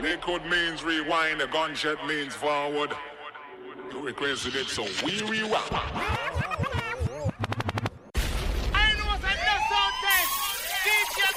[0.00, 2.92] Liquid means rewind, a gunshot means forward.
[3.90, 5.64] You requested it, so we rewind.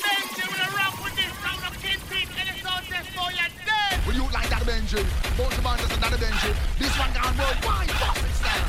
[0.02, 0.46] Benji.
[0.48, 4.06] Will rock with this round of kingpin and the sound test for your dead.
[4.06, 5.04] Will you like that Benji?
[5.38, 6.54] Both the bands another Benji.
[6.78, 7.92] This one gone worldwide.
[7.92, 8.68] Fucking style.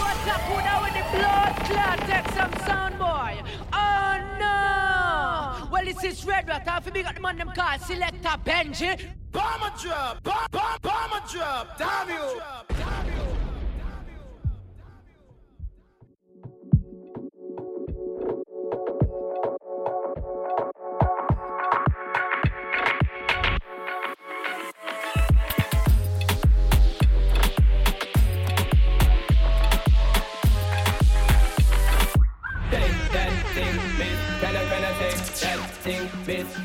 [0.00, 1.98] What's up, who now with the blood clot?
[2.08, 3.42] Take some sound, boy.
[5.88, 6.86] Is Red Rat.
[6.86, 9.00] If you got the man them called Selector Benji.
[9.32, 12.81] Bomber drop, bomber, bomber drop, damn you.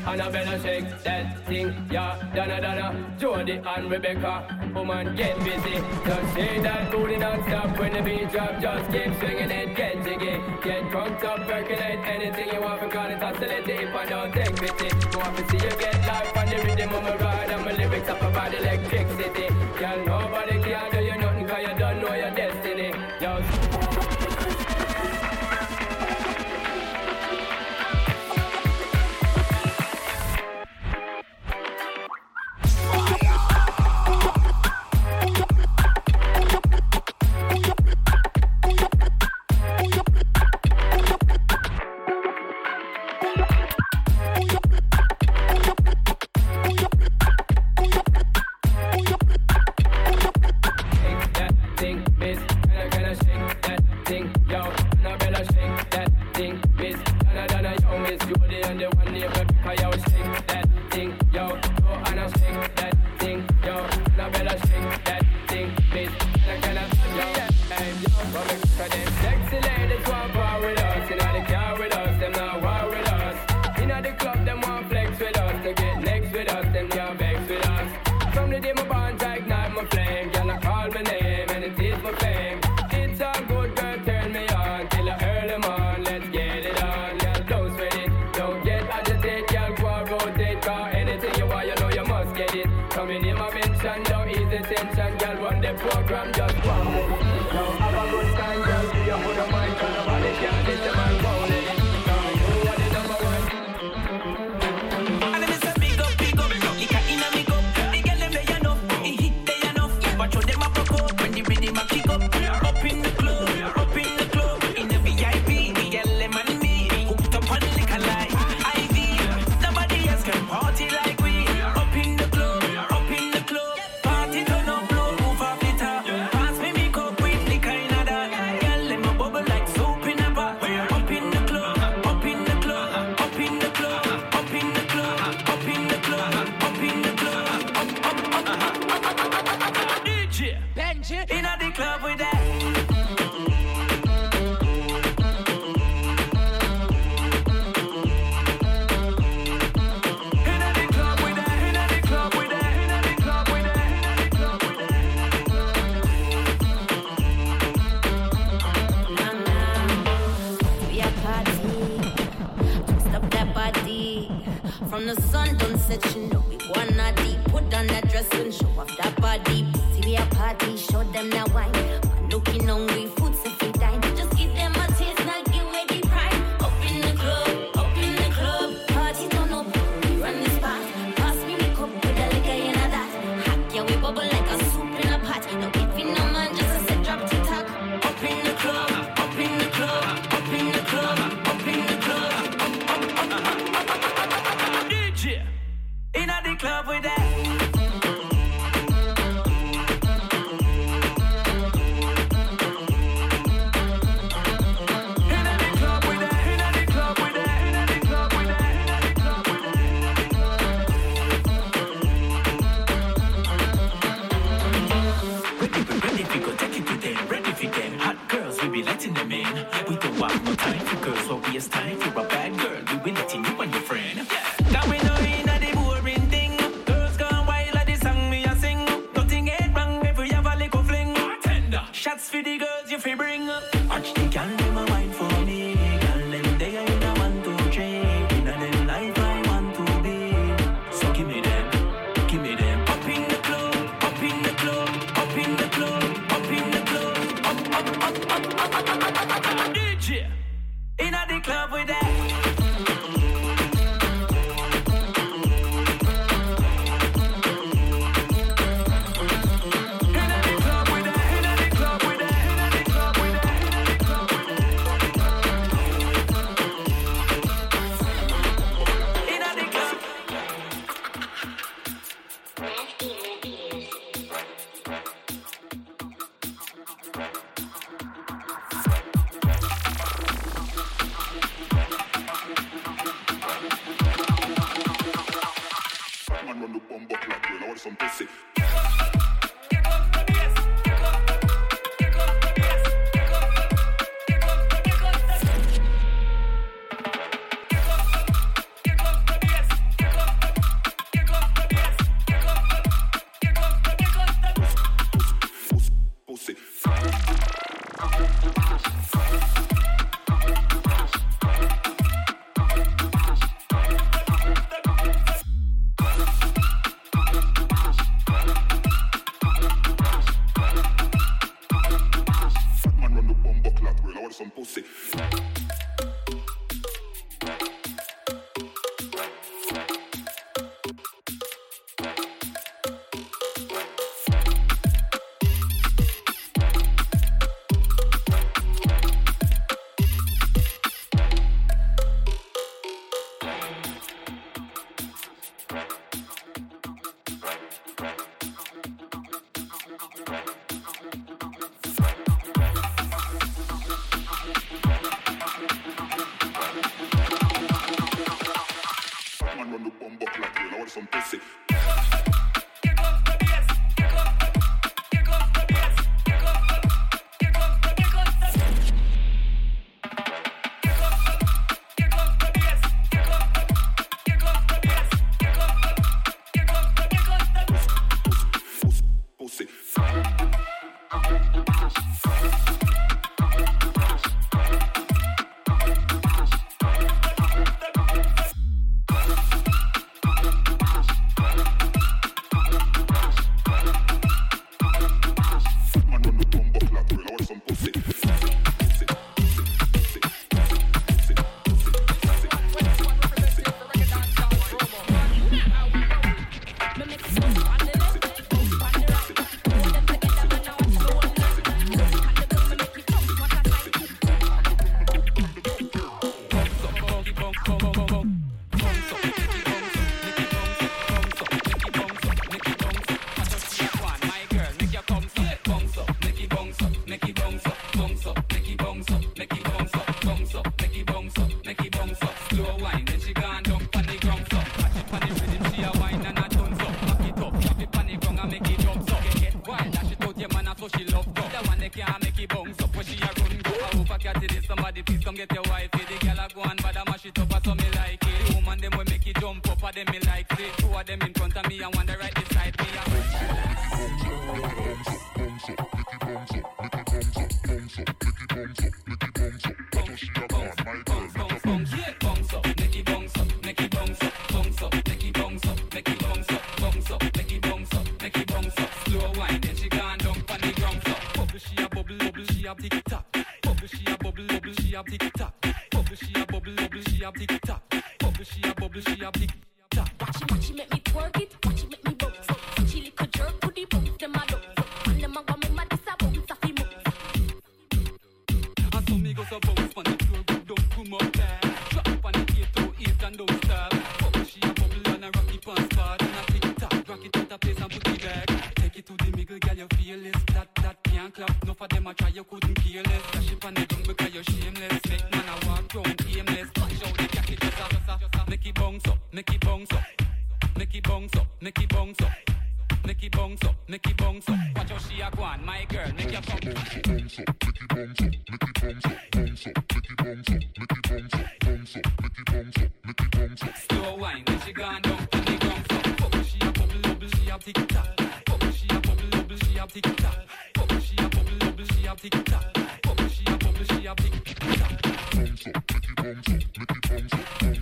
[0.08, 5.82] Miss Annabella shake that thing, yeah, Donna Donna, Jody and Rebecca, woman get busy.
[6.06, 10.40] Just say that booty non-stop when the beat drop, just keep swinging it, get jiggy,
[10.64, 14.88] get drunk up, percolate anything you want, because it's oscillate if I don't take pity.
[15.18, 18.08] Up and see you get life on the rhythm of my ride, and my lyrics
[18.08, 19.48] up about electricity.
[19.78, 20.97] Girl, nobody can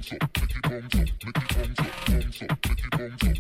[0.09, 3.36] bounce up, make it up, make it bounce up, bounce up, make it up.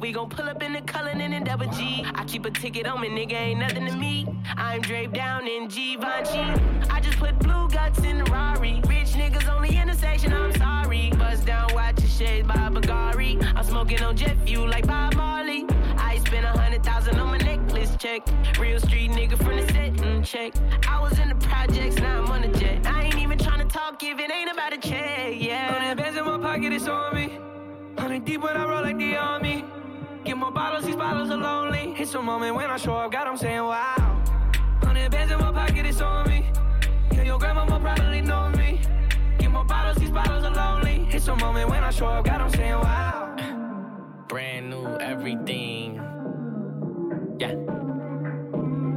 [0.00, 2.04] We gon' pull up in the Cullinan and double G.
[2.14, 4.26] I keep a ticket on me, nigga, ain't nothing to me.
[4.56, 6.40] I'm draped down in Givenchy.
[6.90, 8.80] I just put blue guts in the Rari.
[8.86, 11.10] Rich niggas only in the station, I'm sorry.
[11.18, 13.40] Bust down, watch your shades by Bagari.
[13.54, 15.66] I'm smoking on jet fuel like Bob Marley.
[15.96, 18.26] I spent a hundred thousand on my necklace check.
[18.58, 20.54] Real street nigga from the set check.
[20.88, 22.86] I was in the projects, now I'm on the jet.
[22.86, 25.74] I ain't even trying to talk if it ain't about a check, yeah.
[25.74, 27.49] On that bands in my pocket, it's on me
[28.10, 29.64] hundred deep, but I roll like the army.
[30.24, 31.94] Get my bottles, these bottles are lonely.
[31.96, 34.24] It's a moment when I show up, God, I'm saying wow.
[34.82, 36.50] Hundred bands in my pocket, it's on me.
[37.12, 38.80] Yeah, your grandma probably know me.
[39.38, 41.06] Get more bottles, these bottles are lonely.
[41.12, 43.36] It's a moment when I show up, God, I'm saying wow.
[44.26, 45.94] Brand new everything.
[47.38, 47.54] Yeah.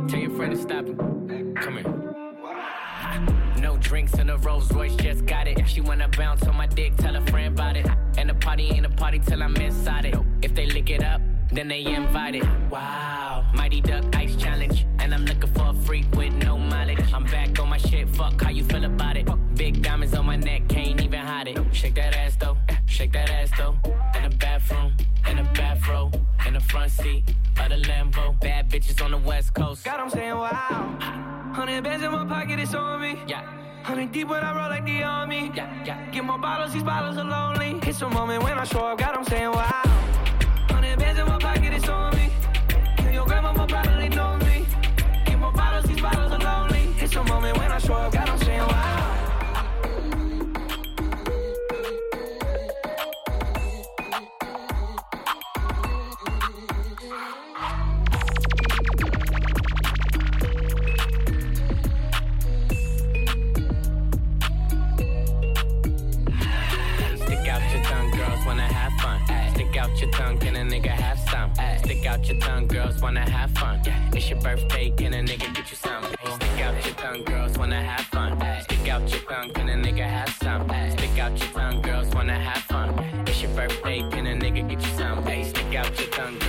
[0.08, 1.54] Tell your friend to stop him.
[1.62, 2.33] Come here
[3.84, 5.60] drinks in a Rolls Royce, just got it.
[5.60, 7.86] If she wanna bounce on my dick, tell a friend about it.
[8.18, 10.16] And the party ain't a party till I'm inside it.
[10.42, 11.22] If they lick it up,
[11.52, 12.44] then they invited.
[12.72, 14.86] Wow, Mighty Duck Ice Challenge.
[15.00, 17.14] And I'm looking for a freak with no mileage.
[17.14, 19.28] I'm back on my shit, fuck how you feel about it.
[19.56, 21.58] Big diamonds on my neck, can't even hide it.
[21.72, 23.76] Shake that ass though, shake that ass though.
[24.16, 24.96] In the bathroom,
[25.30, 26.12] in the bathroom,
[26.48, 27.24] in the front seat
[27.60, 28.40] of the Lambo.
[28.40, 29.84] Bad bitches on the west coast.
[29.84, 30.98] God, I'm saying wow.
[31.54, 33.20] Hundred bands in my pocket, it's on me.
[33.28, 33.63] Yeah.
[33.84, 35.52] Honey deep, but I roll like the army.
[35.54, 36.10] Yeah, yeah.
[36.10, 37.80] Get more bottles, these bottles are lonely.
[37.84, 39.82] It's a moment when I show up, God, I'm saying wow.
[40.70, 42.30] Hundred bands in my pocket, it's on me.
[43.00, 44.66] Yeah, your grandma will probably know me.
[45.26, 46.96] Get more bottles, these bottles are lonely.
[47.02, 49.23] It's a moment when I show up, God, I'm saying wow.
[71.34, 73.82] Stick out your tongue, girls wanna have fun.
[74.14, 76.04] It's your birthday, can a nigga get you some?
[76.04, 78.40] Stick out your tongue, girls wanna have fun.
[78.62, 80.70] Stick out your tongue, can a nigga have some?
[80.92, 83.00] Stick out your tongue, girls wanna have fun.
[83.26, 85.24] It's your birthday, can a nigga get you some?
[85.24, 86.43] Hey, stick out your tongue.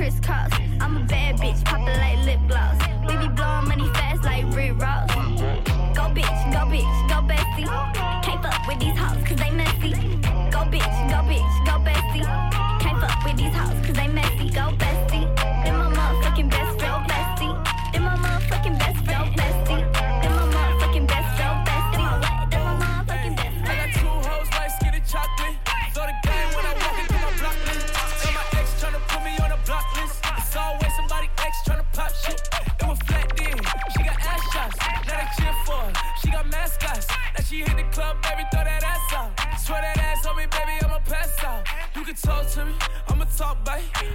[0.00, 0.50] crisscross.
[0.80, 2.78] I'm a bad bitch, poppin' like lip gloss.
[3.06, 5.10] We be blowin' money fast like Rick Ross.
[5.94, 7.68] Go bitch, go bitch, go bestie.
[8.24, 9.39] Can't fuck with these hoes, cause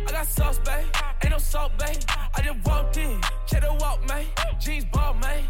[0.07, 0.85] I got sauce, babe.
[1.23, 1.97] Ain't no salt, babe.
[2.35, 3.19] I just walked in.
[3.47, 4.25] Check the walk, man.
[4.59, 5.43] Jeans ball, man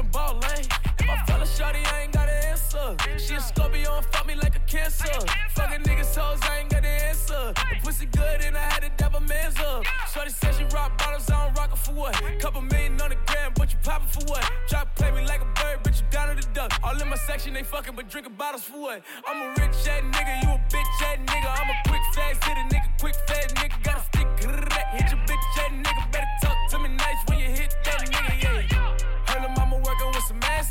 [0.00, 0.66] switching ball lane.
[0.98, 2.96] If I shawty, I ain't got an answer.
[3.18, 5.06] She a Scorpio and fuck me like a cancer.
[5.54, 7.52] Fuckin' niggas hoes, I ain't got an answer.
[7.54, 9.84] The pussy good and I had to devil a man's up.
[10.12, 12.14] Shorty said she rock bottles, I don't rock it for what?
[12.40, 14.44] Couple million on the gram, but you poppin' for what?
[14.68, 16.72] Try to play me like a bird, bitch, you down to the duck.
[16.82, 19.02] All in my section, they fuckin', but drinkin' bottles for what?
[19.26, 21.50] I'm a rich ass nigga, you a bitch ass nigga.
[21.60, 23.82] I'm a quick fast hitter, nigga, quick fast nigga.
[23.82, 26.59] Got a stick, hit your bitch ass nigga, better talk.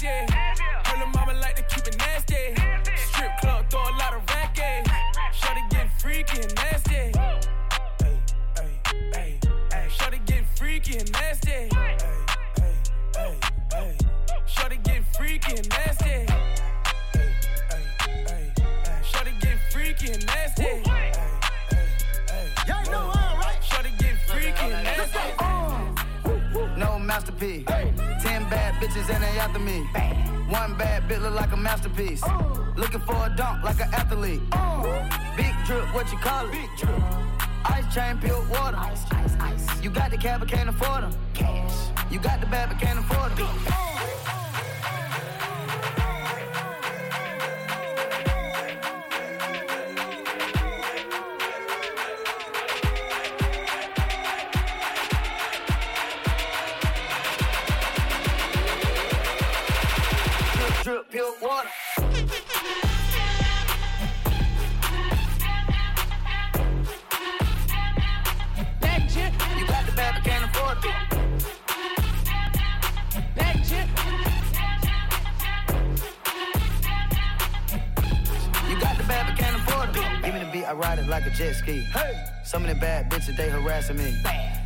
[0.03, 0.97] ass, yeah.
[0.97, 2.55] Her mama like to keep it nasty.
[2.95, 4.87] Strip club, throw a lot of racket.
[4.87, 5.31] Eh.
[5.31, 6.93] Shorty getting freaky and nasty.
[6.93, 7.39] Hey,
[8.57, 8.79] hey,
[9.13, 9.39] hey,
[9.71, 9.87] hey.
[9.89, 11.51] Shorty getting freaky and nasty.
[11.51, 11.69] Hey,
[12.57, 12.75] hey,
[13.15, 13.35] hey,
[13.73, 13.97] hey.
[14.45, 16.09] Shorty getting freaky and nasty.
[16.09, 16.27] Hey,
[17.13, 19.01] hey, hey, hey.
[19.03, 20.63] Shorty getting freaky and nasty.
[20.63, 21.11] Hey,
[21.69, 21.87] hey,
[22.29, 22.47] hey.
[22.67, 23.57] Y'all know I'm right.
[23.61, 25.19] Shorty getting freaky and nasty.
[25.39, 26.75] Uh.
[26.77, 27.67] No masterpiece.
[27.67, 28.08] Hey
[28.89, 29.87] bitches and they after me.
[30.49, 32.23] One bad bit look like a masterpiece.
[32.25, 32.65] Ooh.
[32.75, 34.41] Looking for a dunk like an athlete.
[34.55, 35.37] Ooh.
[35.37, 36.51] Big drip, what you call it?
[36.51, 37.01] Big drip.
[37.65, 38.77] Ice chain, pure water.
[38.77, 39.83] Ice, ice, ice.
[39.83, 41.13] You got the cab, but can't afford them.
[41.33, 41.73] Cash.
[42.09, 44.28] You got the bag, but can't afford them.
[61.09, 61.69] Pure water.
[68.79, 70.93] Benji, You got the bad, but can't afford it.
[73.35, 73.81] Benji.
[78.69, 80.23] You got the bad, but can't afford it.
[80.23, 81.79] Give me the beat, I ride it like a jet ski.
[81.91, 82.38] Hey.
[82.49, 84.11] Some of the bad bitches, they harassing me.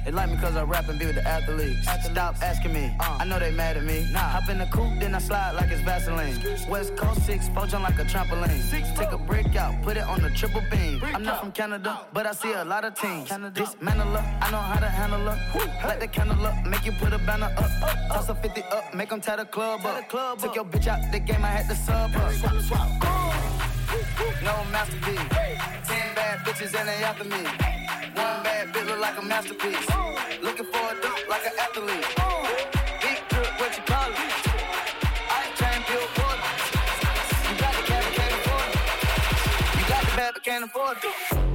[0.05, 1.85] They like me cause I rap and be with the athletes.
[2.05, 4.07] Stop asking me, I know they mad at me.
[4.09, 4.19] Nah.
[4.19, 6.39] Hop in the coupe, then I slide like it's Vaseline.
[6.69, 8.61] West Coast 6, poach on like a trampoline.
[8.61, 11.01] Six, Take a brick out, put it on the triple beam.
[11.03, 13.27] I'm not from Canada, but I see a lot of teams.
[13.53, 15.85] Dismantle her, I know how to handle her.
[15.85, 17.69] Light the candle up, make you put a banner up.
[18.13, 20.39] Toss a 50 up, make them tie the club up.
[20.39, 22.31] Took your bitch out the game, I had to sub her.
[24.41, 25.19] No masterpiece.
[25.83, 26.12] Ten bad
[26.43, 27.43] bitches and they after me.
[28.15, 29.87] One bad bitch look like a masterpiece.
[30.41, 32.05] Looking for a dude like an athlete.
[33.01, 34.17] Big drip, what you call it?
[35.39, 36.51] Ice chain, pure water.
[37.47, 39.79] You got the cab, can't afford it.
[39.79, 41.52] You got the bad, but can't afford it.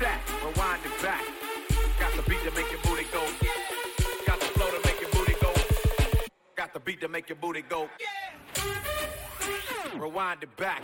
[0.00, 1.22] That, rewind it back.
[2.00, 3.24] Got the beat to make your booty go.
[4.26, 5.52] Got the flow to make your booty go.
[6.56, 7.88] Got the beat to make your booty go.
[9.96, 10.83] Rewind it back.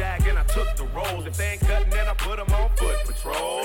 [0.00, 1.26] And I took the rolls.
[1.26, 3.62] If they ain't cutting, then I put them on foot patrol.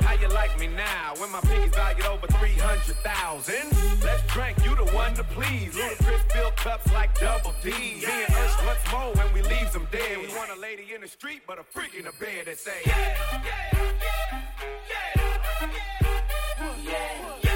[0.00, 3.54] How you like me now when my pinky's valued over 300,000?
[4.02, 5.74] Let's drink, you the one to please.
[5.74, 7.70] Ludacris, Bill cups like double D.
[7.70, 10.18] Me and us once more when we leave them dead.
[10.18, 12.82] We want a lady in the street, but a freak in the bed that say,
[17.24, 17.51] Take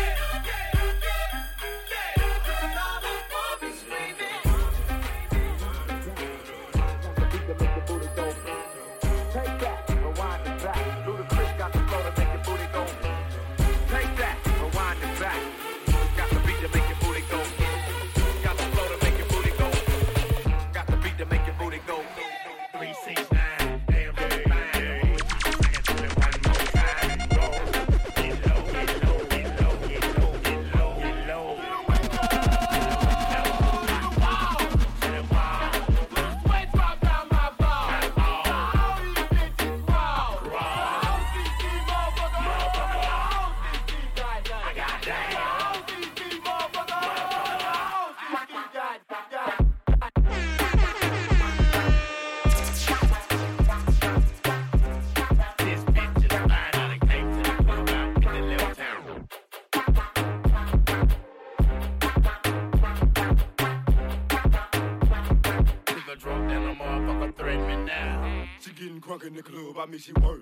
[69.97, 70.36] me, she work.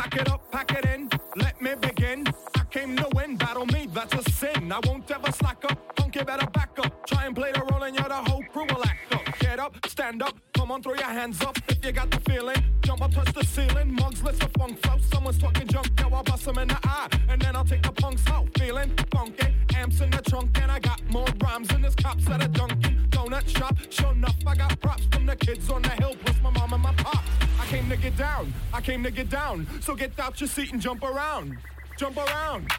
[0.00, 2.26] Pack it up, pack it in, let me begin.
[2.56, 4.72] I came to win, battle me, that's a sin.
[4.72, 7.06] I won't ever slack up, punk, you better back up.
[7.06, 9.38] Try and play the role and you're the whole crew will act up.
[9.40, 10.36] Get up, stand up,
[10.70, 12.62] come on, throw your hands up if you got the feeling.
[12.82, 14.98] Jump up, touch the ceiling, mugs, let's the funk flow.
[15.12, 17.08] Someone's talking junk, yo, I'll bust them in the eye.
[17.28, 19.52] And then I'll take the punks out, feeling funky.
[19.74, 23.08] Amps in the trunk, and I got more rhymes than this cops at a Dunkin'
[23.10, 23.76] Donut shop.
[23.90, 26.82] Sure enough, I got props from the kids on the hill, plus my mom and
[26.84, 27.24] my pop.
[27.60, 29.66] I came to get down, I came to get down.
[29.80, 31.58] So get out your seat and jump around.
[31.98, 32.70] Jump around.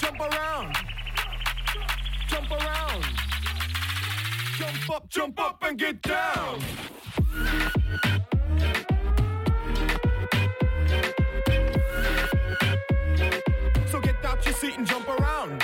[0.00, 0.76] Jump around.
[2.28, 3.35] Jump around.
[4.56, 6.60] Jump up, jump up and get down.
[13.86, 15.62] So get out your seat and jump around.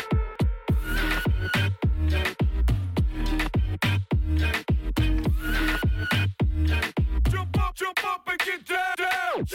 [7.30, 9.46] Jump up, jump up and get down.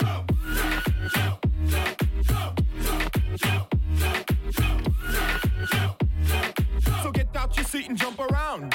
[7.02, 8.74] So get out your seat and jump around.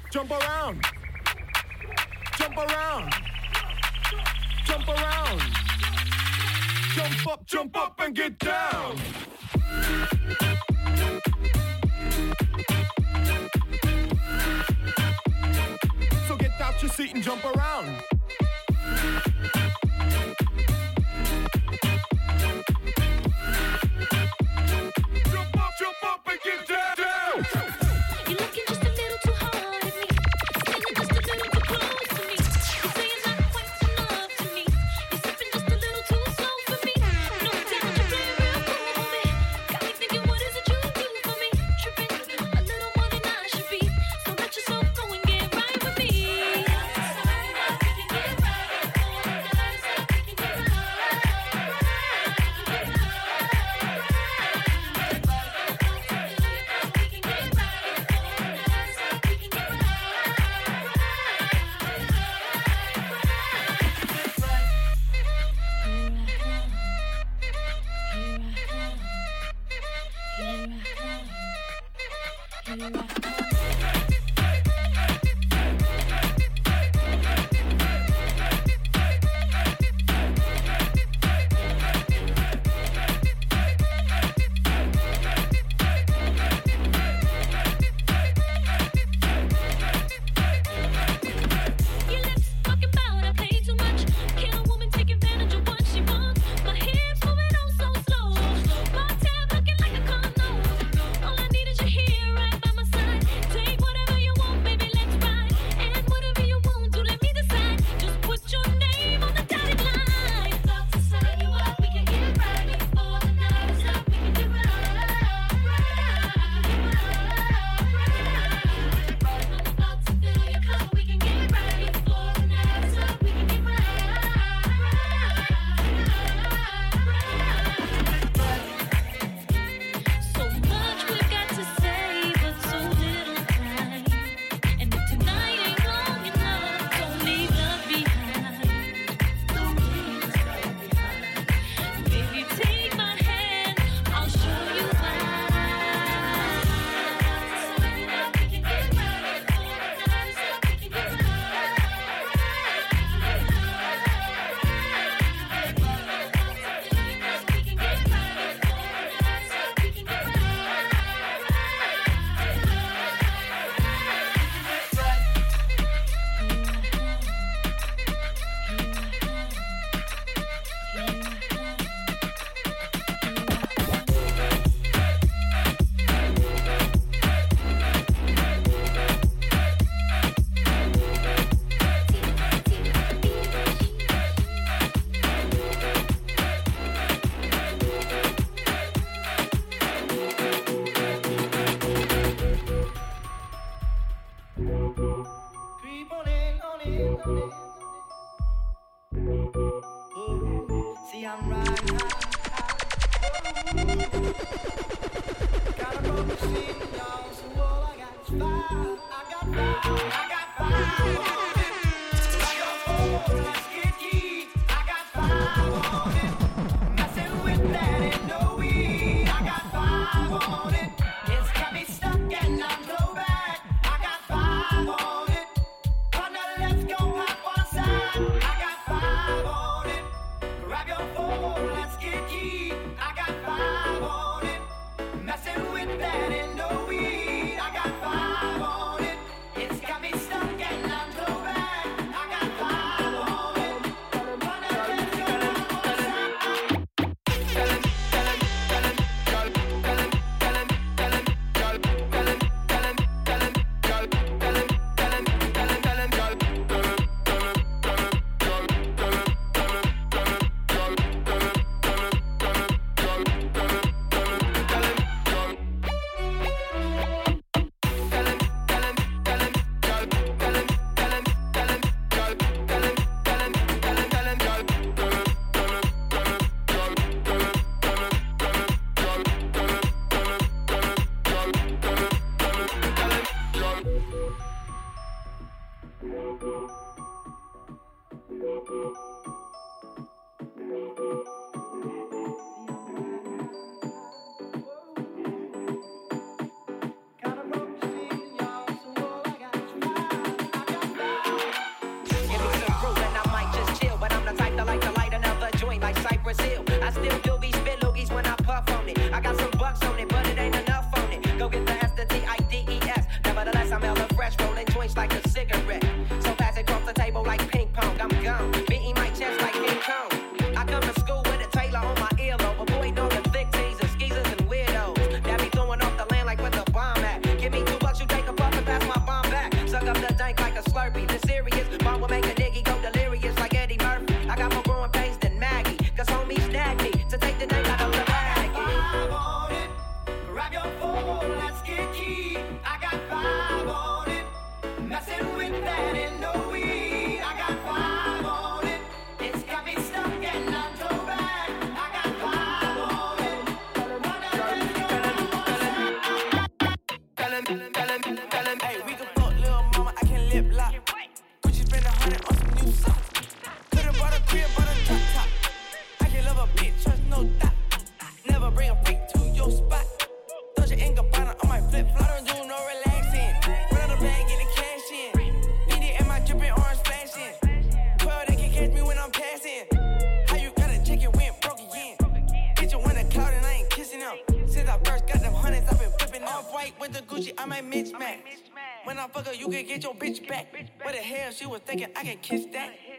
[0.11, 0.85] Jump around.
[2.37, 3.13] Jump around.
[4.65, 5.41] Jump around.
[6.93, 8.97] Jump up, jump up and get down.
[16.27, 18.03] So get out your seat and jump around.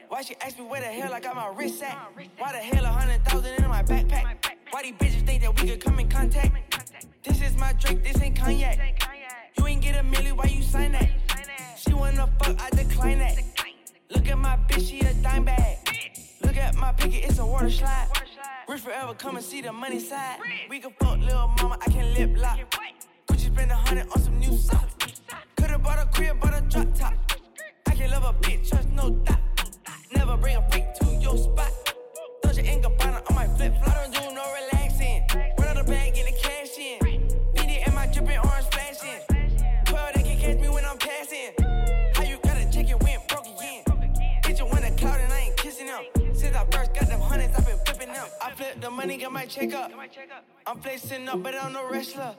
[0.09, 1.97] Why she ask me where the hell I got my wrist at?
[2.39, 4.37] Why the hell a hundred thousand in my backpack?
[4.71, 6.55] Why these bitches think that we could come in contact?
[7.23, 9.03] This is my drink, this ain't cognac.
[9.57, 11.09] You ain't get a milli, why you sign that?
[11.77, 13.39] She wanna fuck, I decline that.
[14.11, 15.79] Look at my bitch, she a dime bag.
[16.43, 18.09] Look at my picket, it's a water slide.
[18.69, 20.39] Rich forever, come and see the money side.
[20.69, 22.59] We can fuck little mama, I can lip lock.
[23.29, 25.23] Gucci spend a hundred on some new socks.
[25.57, 27.15] Could've bought a crib, bought a drop top.
[27.87, 29.39] I can love a bitch, trust no doubt.
[30.15, 31.73] Never bring a freak to your spot.
[32.43, 33.97] Dolce and Gabbana on my flip flop.
[33.97, 35.25] I don't do no relaxing.
[35.59, 36.99] Run out the bag, get the cash in.
[37.55, 39.21] Need it in my dripping orange flashing.
[39.87, 41.53] 12, they can catch me when I'm passing.
[42.15, 43.85] How you got a chicken went broke again?
[44.43, 46.05] Bitch, want a cloud and I ain't kissing them.
[46.35, 48.27] Since I first got them hundreds, I've been flipping them.
[48.43, 49.93] I flip the money, got my check up.
[50.67, 52.37] I'm flexing up, but I'm no wrestler.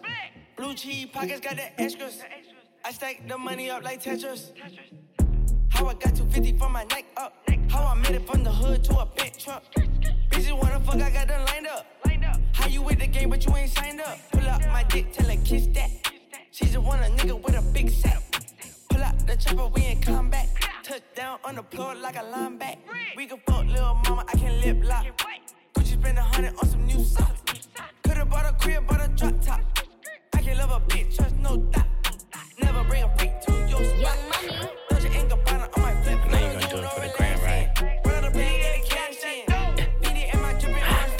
[0.55, 2.21] Blue cheese pockets got the extras.
[2.86, 4.51] I stack the money up like Tetris.
[5.84, 7.34] How I got 250 from my neck up.
[7.68, 9.66] How I made it from the hood to a big truck.
[10.30, 11.86] Bitches wanna fuck, I got them lined up.
[12.54, 14.18] How you with the game, but you ain't signed up?
[14.32, 15.92] Pull up my dick, tell her kiss that.
[16.52, 18.24] She just want a nigga with a big set.
[18.88, 20.48] Pull out the chopper, we in combat.
[20.84, 22.78] Touch down on the floor like a lineback.
[23.18, 25.06] We can fuck little mama, I can lip lock.
[25.76, 27.68] Gucci spend a hundred on some new socks.
[28.04, 29.60] Could've bought a crib, bought a drop top.
[30.32, 31.88] I can love a bitch, trust no doubt.
[32.62, 34.00] Never bring a freak to your spot.
[34.00, 34.83] Young money.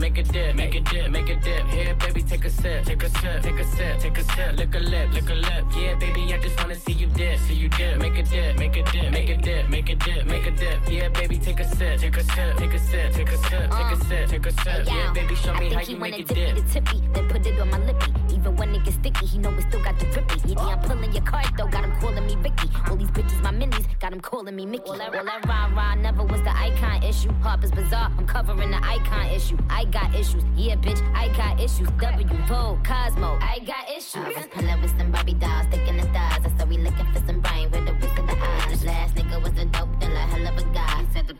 [0.00, 1.66] make a dip, make a dip, make a dip.
[1.66, 4.56] Here, baby, take a sip, take a sip, take a sip, take a sip.
[4.56, 5.64] Lick a lip, lick a lip.
[5.76, 7.98] Yeah, baby, I just wanna see you dip, see you dip.
[7.98, 10.78] Make a dip, make a dip, make a dip, make a dip, make a dip.
[10.90, 13.92] Yeah, baby, take a sip, take a sip, take a sip, take a sip, take
[13.92, 14.86] a sip, take a sip.
[14.86, 16.54] Yeah, baby, show me I how think he you make wanna it dip dip.
[16.54, 18.12] me the tippy, then put it on my lippy.
[18.34, 20.40] Even when it gets sticky, he know it still got the grippy.
[20.48, 22.68] Yeah, I'm pulling your card though, got him calling me Vicky.
[22.88, 24.90] All these bitches my minis, got him calling me Mickey.
[24.90, 27.32] All that, all that rah rah never was the icon issue.
[27.42, 29.56] Harper's Bazaar, I'm covering the icon issue.
[29.70, 31.88] I got issues, yeah, bitch, I got issues.
[32.00, 34.16] W, Vogue, Cosmo, I got issues.
[34.16, 36.44] I was pulling with some Barbie dolls, sticking the stars.
[36.44, 38.84] I saw we looking for some brain with the whisk of the eyes.
[38.84, 40.73] Last nigga was a dope dealer, hell of a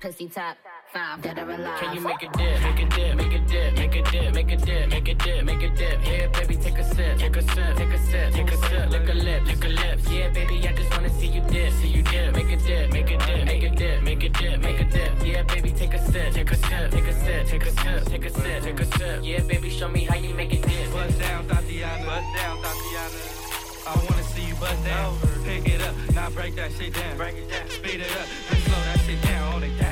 [0.04, 0.54] pussy top
[0.92, 1.80] five, dead or alive.
[1.80, 4.52] Can you make a dip, make a dip, make a dip, make a dip, make
[4.52, 6.00] a dip, make a dip, make a dip?
[6.02, 9.08] Here, baby, take a sip, take a sip, take a sip, take a sip, lick
[9.08, 10.00] a lip, lick a lip.
[10.10, 13.10] Yeah, baby, I just wanna see you dip, see you dip, make a dip, make
[13.10, 15.24] a dip, make a dip, make a dip, make a dip.
[15.24, 18.24] Yeah, baby, take a sip, take a sip, take a sip, take a sip, take
[18.26, 19.20] a sip, take a sip.
[19.22, 20.92] Yeah, baby, show me how you make it dip.
[20.92, 22.04] Bust down, Thotiana.
[22.04, 23.44] Bust down, Thotiana.
[23.86, 25.16] I wanna see you bust down.
[25.44, 27.16] Pick it up, now break that shit down.
[27.16, 27.68] Break it down.
[27.70, 29.80] Speed it up, then slow that shit down on the it down.
[29.80, 29.83] It,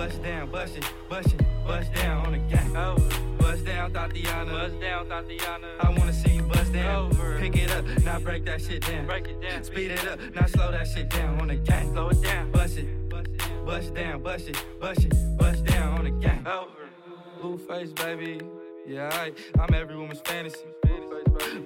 [0.00, 2.72] bust down, bust it, bust it, bust down on the gas.
[3.38, 4.50] Bust down, Thotiana.
[4.50, 5.68] Bust down, Thotiana.
[5.78, 7.12] I wanna see you bust down.
[7.12, 7.38] Over.
[7.38, 9.04] Pick it up, now break that shit down.
[9.04, 9.62] Break it down.
[9.62, 11.86] Speed it up, now slow that shit down on the gas.
[11.88, 12.50] Slow it down.
[12.50, 12.88] Bust it,
[13.66, 16.46] bust down, bust it, bust it, bust down on the gas.
[17.42, 18.40] Blueface, baby.
[18.86, 20.64] Yeah, I, I'm every woman's fantasy.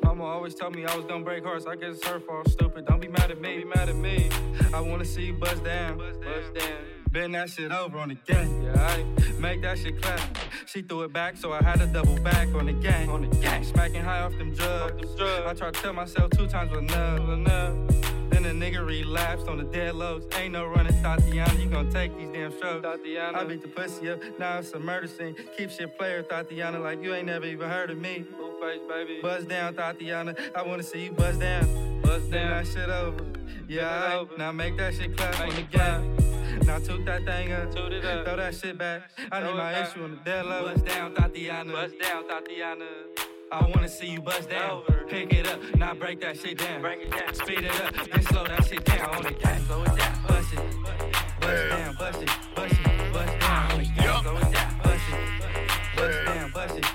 [0.02, 1.66] Mama always told me I was gonna break hearts.
[1.66, 2.48] I guess it's her fault.
[2.50, 2.84] Stupid.
[2.86, 3.60] Don't be mad at me.
[3.60, 4.28] Don't be mad at me.
[4.74, 5.98] I wanna see you bust down.
[5.98, 6.93] Bust down.
[7.14, 8.64] Bend that shit over on the gang.
[8.64, 9.04] Yeah, I
[9.38, 10.20] make that shit clap.
[10.66, 13.08] She threw it back, so I had to double back on the gang.
[13.08, 13.62] On the gang.
[13.62, 15.06] Smacking high off them drugs.
[15.20, 17.20] I tried to tell myself two times was enough.
[17.20, 17.76] enough.
[18.30, 20.26] Then the nigga relapsed on the dead lows.
[20.36, 21.62] Ain't no running, Thotiana.
[21.62, 22.84] You gon' take these damn strokes.
[22.84, 23.36] Thotiana.
[23.36, 24.18] I beat the pussy up.
[24.40, 25.36] Now it's a murder scene.
[25.56, 28.24] Keep shit player, Thotiana, like you ain't never even heard of me.
[28.60, 29.20] Face, baby.
[29.22, 30.36] Buzz down, Thotiana.
[30.56, 32.00] I wanna see you buzz down.
[32.02, 32.50] Buzz down.
[32.50, 33.24] that shit over.
[33.68, 36.24] Yeah, I, now make that shit clap on the gang.
[36.66, 38.24] Now took that thing up, toot it up.
[38.24, 39.02] throw that shit back.
[39.30, 40.70] I need my issue on the dead level.
[40.70, 41.72] Bust down, Thotiana.
[41.72, 42.88] Bust down, Thotiana.
[43.52, 44.82] I wanna see you bust down.
[45.08, 46.80] Pick it up, now break that shit down.
[46.80, 47.34] Break it down.
[47.34, 49.10] Speed it up, then slow that shit down.
[49.14, 50.22] On it down, slow it down.
[50.26, 50.60] Bust it.
[51.40, 53.72] Bust down, bust it, bust it, bust down.
[53.72, 54.80] On it slow it down.
[54.82, 55.96] Bust it.
[55.96, 56.93] Bust down, bust it.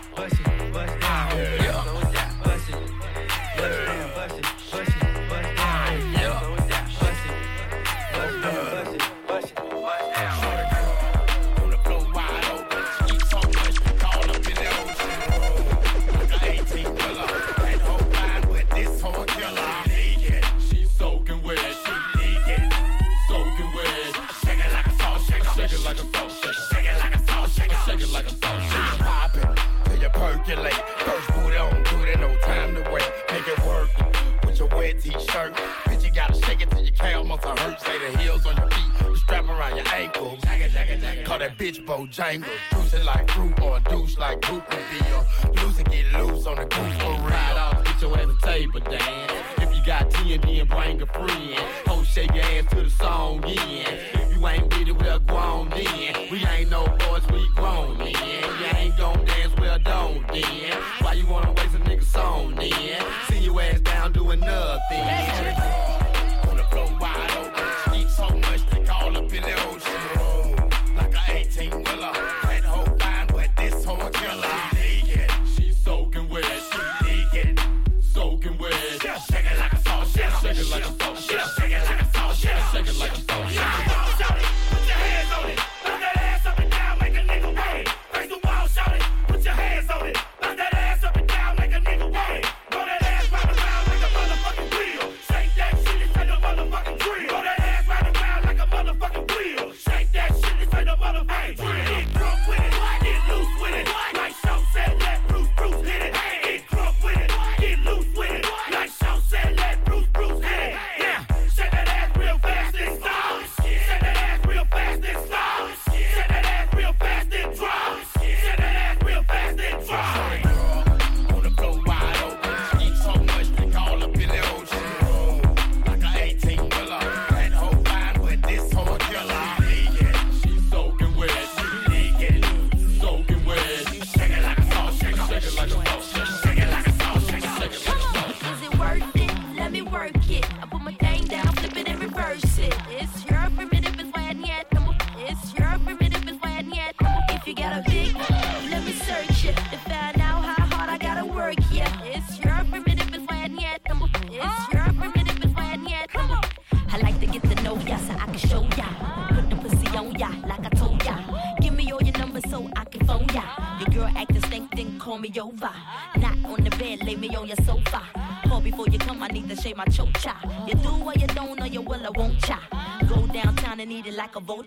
[41.71, 42.93] bitch Bojangles.
[42.93, 45.61] it like fruit or a douche like poop and be.
[45.61, 47.19] Lose and get loose on the goose for real.
[47.19, 49.31] Ride off, get your ass a table dance.
[49.57, 51.53] If you got TNT and bring a friend,
[51.87, 53.89] ho shake your ass to the song yeah.
[54.13, 56.31] If you ain't with it, well go then.
[56.31, 58.07] We ain't no boys, we grown then.
[58.07, 60.77] You ain't gon' dance, well don't then.
[61.01, 63.05] Why you wanna waste a nigga's song then?
[63.27, 65.68] See your ass down doing nothing.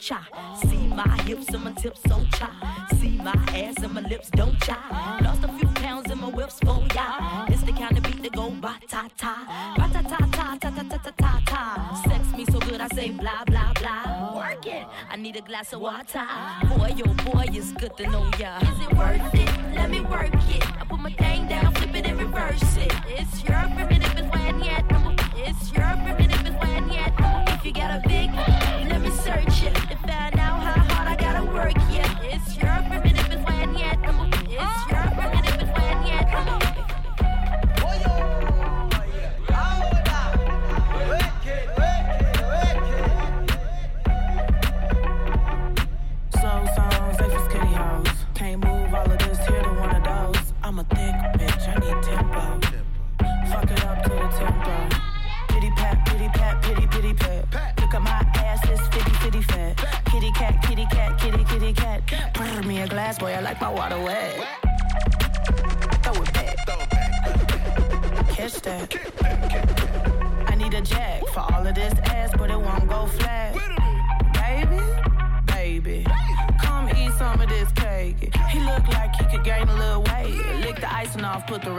[0.02, 0.26] cha.
[0.60, 2.50] See my hips and my tips so cha.
[2.98, 4.76] See my ass and my lips don't cha.
[5.22, 7.46] Lost a few pounds in my whips for ya.
[7.48, 9.34] It's the kind of beat that go ba ta ta,
[9.76, 12.02] ba ta ta ta ta ta ta ta ta ta.
[12.08, 14.34] Sex me so good I say blah blah blah.
[14.36, 14.84] Work it.
[15.08, 16.26] I need a glass of water.
[16.68, 18.21] Boy, oh boy, is good to know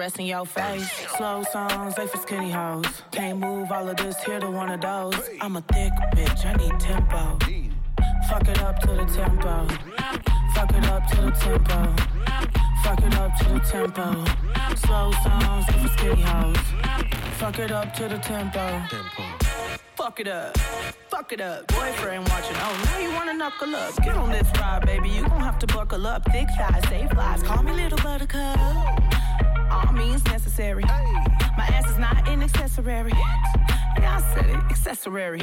[0.04, 0.92] rest in your face.
[1.16, 2.86] Slow songs, they for skinny hoes.
[3.12, 5.30] Can't move all of this here to one of those.
[5.40, 7.24] I'm a thick bitch, I need tempo.
[8.30, 9.56] Fuck it up to the tempo.
[10.56, 11.80] Fuck it up to the tempo.
[12.84, 14.08] Fuck it up to the tempo.
[14.76, 16.66] Slow songs, they for skinny hoes.
[17.40, 18.64] Fuck it up to the tempo.
[19.96, 20.58] Fuck it up
[21.10, 21.68] fuck it up.
[21.68, 23.96] Boyfriend watching, oh, now you wanna knuckle up.
[24.04, 26.26] Get on this ride, baby, you gon' have to buckle up.
[26.32, 29.23] Thick thighs, safe lives, call me little buttercup
[29.74, 30.84] all means necessary.
[31.58, 33.14] My ass is not an accessory.
[33.98, 35.40] Yeah, I said it, accessory.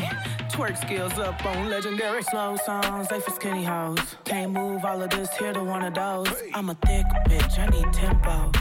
[0.53, 4.17] Twerk skills up on legendary slow songs, they for skinny hoes.
[4.25, 6.29] Can't move all of this here to one of those.
[6.55, 8.53] I'm a thick bitch, I need tempo.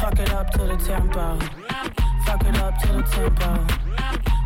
[0.00, 1.38] Fuck it up to the tempo.
[2.26, 3.50] Fuck it up to the tempo.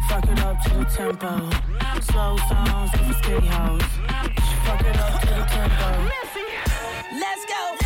[0.08, 1.32] Fuck it up to the tempo.
[2.00, 3.82] Slow songs, they for skinny hoes.
[4.66, 5.88] Fuck it up to the tempo.
[7.20, 7.81] Let's go.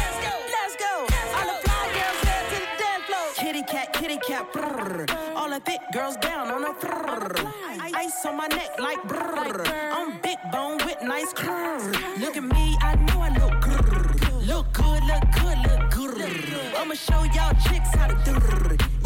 [4.36, 5.36] yeah, brrr.
[5.36, 7.52] All the thick girls down on a brrr.
[7.94, 9.66] Ice on my neck like brrr.
[9.92, 11.86] I'm big bone with nice curves.
[12.20, 14.46] Look at me, I know I look grrr.
[14.46, 16.74] Look good, look good, look good.
[16.76, 18.32] I'ma show y'all chicks how to do.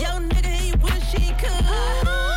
[0.03, 2.30] Yo, nigga, he wish he could.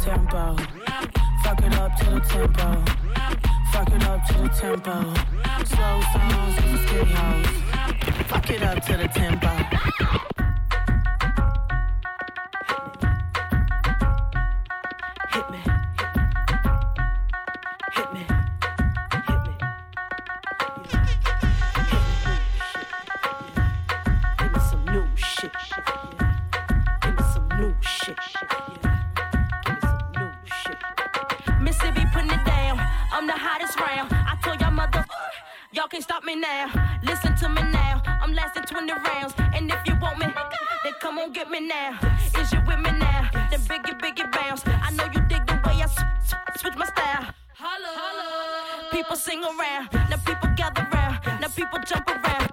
[0.00, 0.56] tempo.
[1.44, 2.84] Fuck it up to the tempo.
[3.70, 5.14] Fuck it up to the tempo.
[5.64, 8.26] Slow songs is a skid house.
[8.28, 10.29] Fuck it up to the tempo.
[38.90, 39.34] the rounds.
[39.54, 40.26] And if you want me,
[40.84, 41.98] then come on get me now.
[42.38, 43.30] Is you with me now?
[43.50, 44.62] Then biggie, biggie bounce.
[44.66, 45.86] I know you dig the way I
[46.56, 47.26] switch my style.
[47.54, 48.90] Holla, holla.
[48.90, 49.88] People sing around.
[50.10, 51.18] Now people gather round.
[51.40, 52.49] Now people jump around.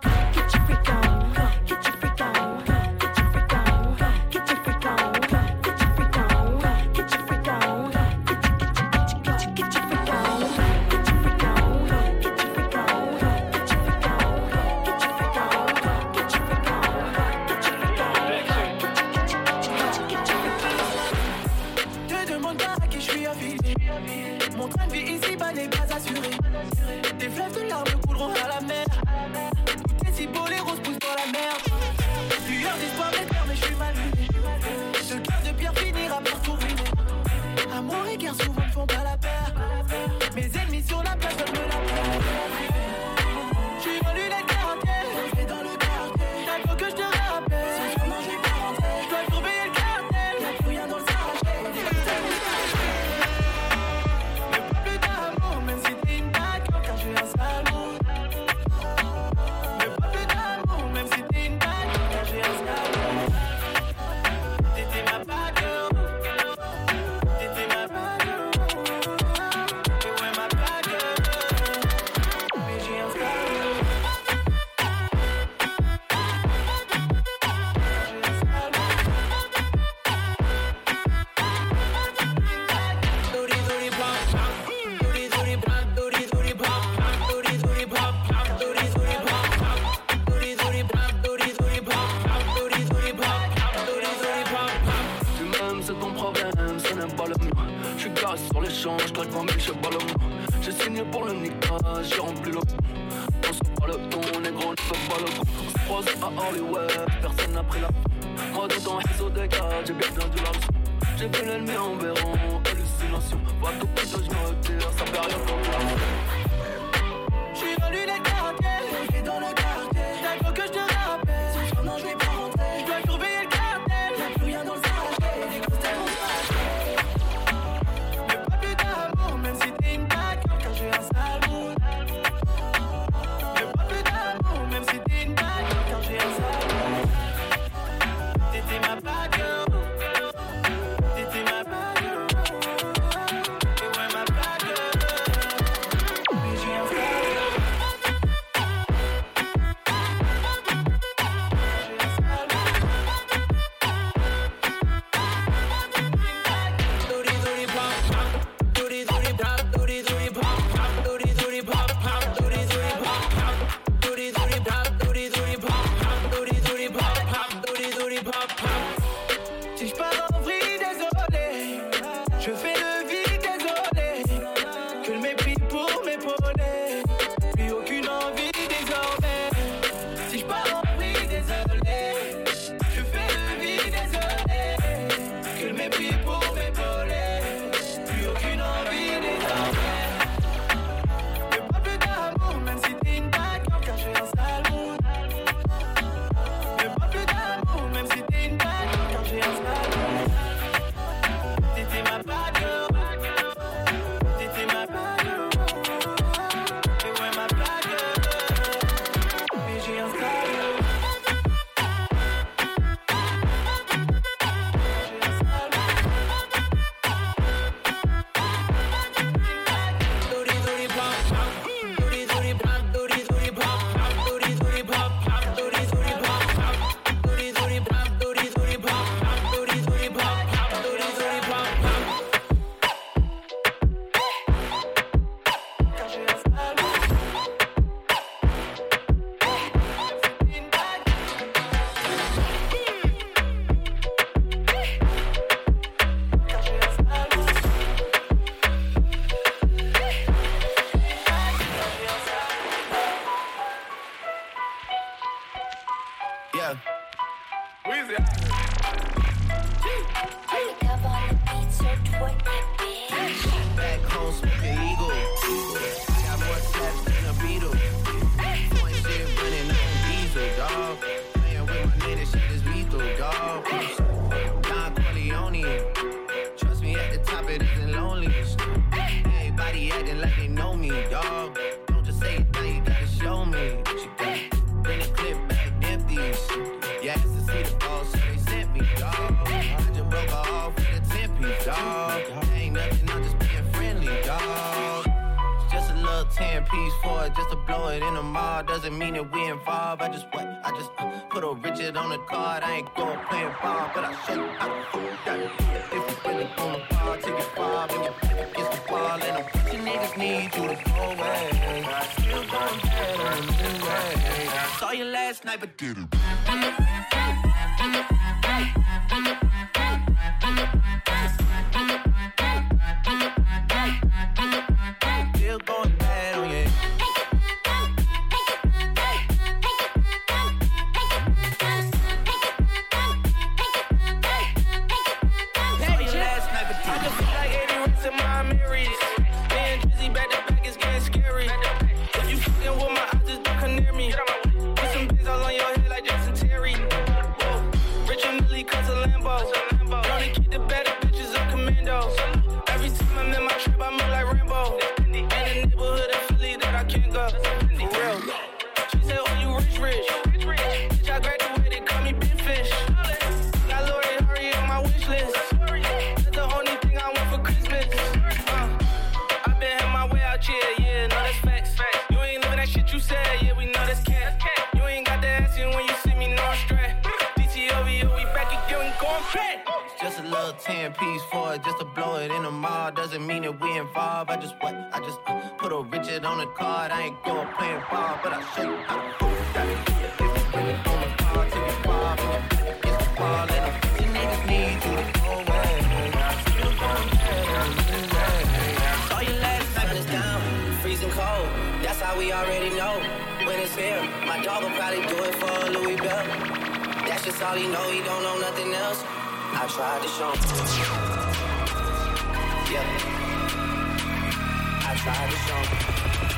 [415.10, 416.37] I tried to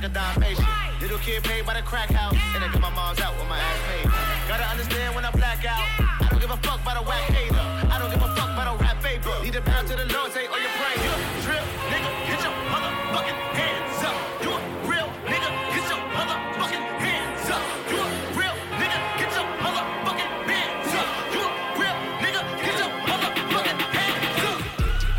[0.00, 0.64] like a Dalmatian.
[1.00, 2.34] Little kid paid by the crack house.
[2.54, 4.08] And I got my mom's out with my ass paid.
[4.48, 5.84] Gotta understand when I black out.
[5.98, 7.60] I don't give a fuck about a whack hater.
[7.92, 9.34] I don't give a fuck about a rap paper.
[9.44, 10.94] Need a pound to the Lord, say, oh, you pray.
[11.04, 14.16] You a drip, nigga, get your motherfucking hands up.
[14.40, 17.64] You a real nigga, get your motherfucking hands up.
[17.90, 18.08] You a
[18.40, 21.08] real nigga, get your motherfucking hands up.
[21.28, 24.60] You a real nigga, get your motherfucking hands up.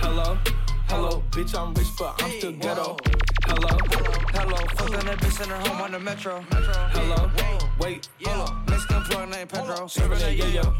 [0.01, 0.27] Hello,
[0.89, 2.97] hello, bitch, I'm rich, but I'm still ghetto.
[3.45, 4.01] Hello,
[4.43, 6.43] hello, fucking that bitch in her home on the metro.
[6.49, 9.88] Hello, wait, hold up, Mexican plug named Pedro.
[9.88, 10.73] Serving that yo-yo.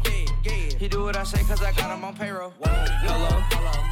[0.78, 2.52] He do what I say cause I got him on payroll.
[2.60, 3.28] Hello,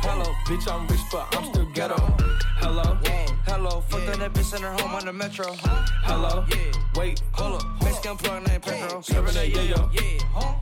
[0.03, 1.97] hello, bitch, I'm rich, but I'm still ghetto.
[2.57, 2.99] Hello,
[3.47, 5.53] hello, fucking that bitch in her home on the metro.
[6.03, 6.45] Hello,
[6.97, 9.01] wait, hold up, Mexican plug named Pedro.
[9.03, 9.91] Serving that yo-yo.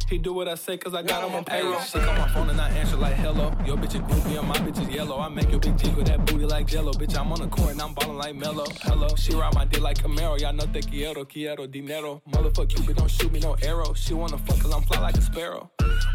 [0.09, 1.79] He do what I say cause I got him on payroll.
[1.81, 3.53] She call my phone and I answer like hello.
[3.67, 5.19] Your bitch is groovy and my bitch is yellow.
[5.21, 6.93] I make your big jiggle that booty like jello.
[6.93, 8.65] Bitch, I'm on the court and I'm ballin' like mellow.
[8.81, 10.41] Hello, she ride my dick like Camaro.
[10.41, 12.23] Y'all know te quiero, quiero dinero.
[12.39, 13.93] Motherfuck Cupid, don't shoot me no arrow.
[13.95, 15.69] She wanna fuck cause I'm fly like a sparrow.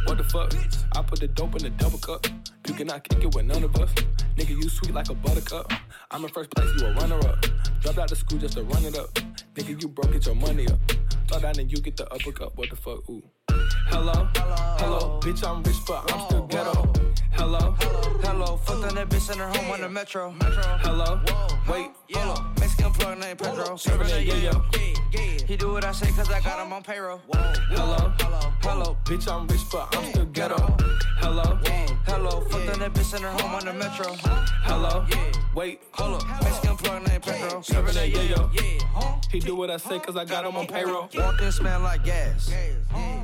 [0.05, 0.53] What the fuck?
[0.95, 2.25] I put the dope in the double cup.
[2.65, 3.93] You cannot kick it with none of us.
[4.37, 5.69] Nigga, you sweet like a buttercup.
[6.11, 7.45] I'm in first place, you a runner up.
[7.81, 9.09] Dropped out the school just to run it up.
[9.55, 10.79] Nigga, you broke, get your money up.
[11.27, 12.55] Throw down and you get the uppercut.
[12.55, 13.09] What the fuck?
[13.09, 13.21] Ooh.
[13.89, 14.29] Hello,
[14.79, 17.12] hello, bitch, I'm rich, but I'm still ghetto.
[17.35, 17.75] Hello,
[18.21, 20.33] hello, fuck on that bitch in her home on the metro.
[20.39, 21.19] Hello,
[21.69, 23.75] wait, hold up, Mexican plug named Pedro.
[23.75, 24.63] Serving that yo-yo.
[25.47, 27.21] He do what I say cause I got him on payroll.
[27.27, 28.13] Hello,
[28.61, 30.77] hello, bitch, I'm rich, but I'm still ghetto.
[31.17, 31.59] Hello,
[32.05, 34.13] hello, fuck on that bitch in her home on the metro.
[34.63, 35.05] Hello,
[35.55, 37.61] wait, hold up, Mexican plug named Pedro.
[37.61, 38.49] Serving that yo-yo.
[39.31, 41.09] He do what I say cause I got him on payroll.
[41.15, 42.53] Walk in smell like gas.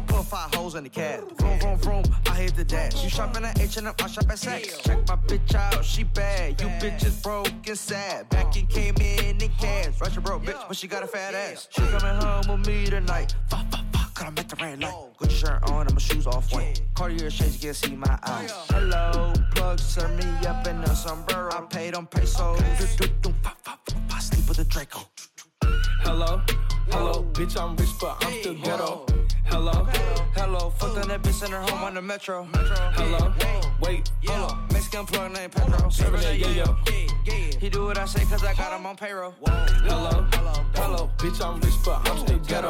[0.08, 1.24] Put five holes in the cab.
[1.38, 2.04] Vroom, vroom, vroom.
[2.26, 3.04] I hit the dash.
[3.04, 4.82] You shopping at H&M, I shop at Saks.
[4.84, 6.62] Check my bitch out, she bad.
[6.62, 8.30] You bitches broke and sad.
[8.30, 10.00] Back and came in in cash.
[10.00, 11.68] Russia broke bitch, but she got a fat ass.
[11.70, 13.36] She coming home with me tonight.
[13.50, 14.14] Fuck, fuck, fuck.
[14.14, 14.94] Cause I'm at the red light.
[15.18, 16.82] Good shirt on and my shoes off white.
[16.94, 18.52] Cartier shades, you can see my eyes.
[18.70, 21.50] Hello, plug, serve me up in a sombrero.
[21.52, 22.60] I paid on pesos.
[22.60, 24.22] Do, do, do, fuck, fuck, fuck.
[24.22, 25.02] Sleep with a Draco.
[26.04, 26.42] Hello,
[26.92, 29.06] hello, bitch, I'm rich, but I'm still ghetto.
[29.46, 29.88] Hello,
[30.36, 32.48] hello, fuck on that bitch in her home on the metro.
[32.54, 33.34] Hello,
[33.82, 35.90] wait, hold up, Mexican plug named Pedro.
[35.90, 36.76] Serving that yo-yo.
[37.60, 39.34] He do what I say cause I got him on payroll.
[39.46, 40.26] Hello,
[40.76, 42.70] hello, bitch, I'm rich, but I'm still ghetto.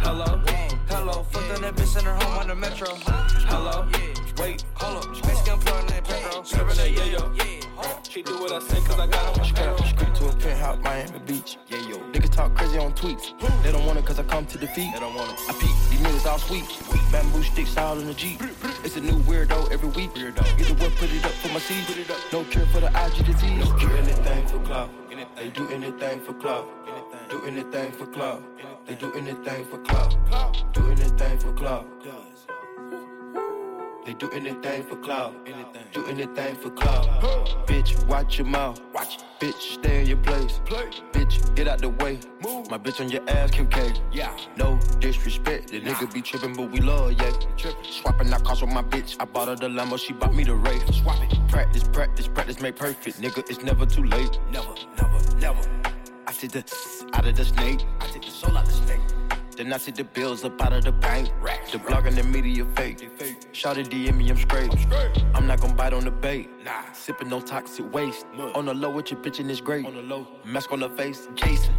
[0.00, 0.40] Hello,
[0.88, 2.88] hello, fuck on that bitch in her home on the metro.
[2.94, 3.86] Hello,
[4.38, 6.42] wait, hold up, Mexican plug named Pedro.
[6.42, 7.57] Serving that yo-yo.
[8.08, 9.78] He do what I say cause I got on payroll.
[9.78, 11.58] Street to a penthouse, Miami Beach.
[11.68, 11.98] Yeah, yo.
[12.10, 13.32] Niggas talk crazy on tweets.
[13.62, 14.92] They don't want it cause I come to defeat.
[14.92, 15.38] They don't want it.
[15.48, 16.64] I peep, these niggas all sweet.
[17.12, 18.42] Bamboo sticks all in the Jeep.
[18.82, 20.12] It's a new weirdo every week.
[20.14, 20.42] Weirdo.
[20.58, 21.86] Either one put it up for my seed.
[21.86, 22.18] Put it up.
[22.32, 23.68] No cure for the IG disease.
[23.68, 23.90] No cure.
[23.90, 24.90] Do anything for clout.
[25.36, 26.66] They do anything for clout.
[27.30, 28.42] Do anything for clout.
[28.86, 30.14] They do anything for club.
[30.72, 31.86] Do anything for clout.
[34.08, 35.34] They do anything for clout.
[35.92, 37.06] Do anything for clout.
[37.66, 38.80] Bitch, watch your mouth.
[38.94, 39.18] Watch.
[39.38, 40.62] Bitch, stay in your place.
[40.64, 40.86] Play.
[41.12, 42.18] Bitch, get out the way.
[42.42, 42.70] Move.
[42.70, 43.92] My bitch on your ass, Kim K.
[44.10, 44.34] Yeah.
[44.56, 45.72] No disrespect.
[45.72, 47.32] The nigga be tripping, but we love, yeah.
[47.82, 49.14] Swapping out cars with my bitch.
[49.20, 50.94] I bought her the Lambo, she bought me the Wraith.
[50.94, 51.38] Swap it.
[51.48, 53.20] Practice, practice, practice, make perfect.
[53.20, 54.40] Nigga, it's never too late.
[54.50, 55.60] Never, never, never.
[56.26, 56.64] I take the
[57.12, 57.84] out of the snake.
[58.00, 59.00] I take the soul out the snake.
[59.58, 61.30] Then I see the bills up out of the bank.
[61.72, 63.10] The blog and the media fake.
[63.50, 64.72] Shout it DM me, I'm straight.
[65.34, 66.48] I'm not gonna bite on the bait.
[66.64, 66.92] Nah.
[66.92, 68.24] Sipping no toxic waste.
[68.54, 69.84] On the low with your bitch and it's great.
[69.84, 70.28] On the low.
[70.44, 71.74] Mask on the face, Jason.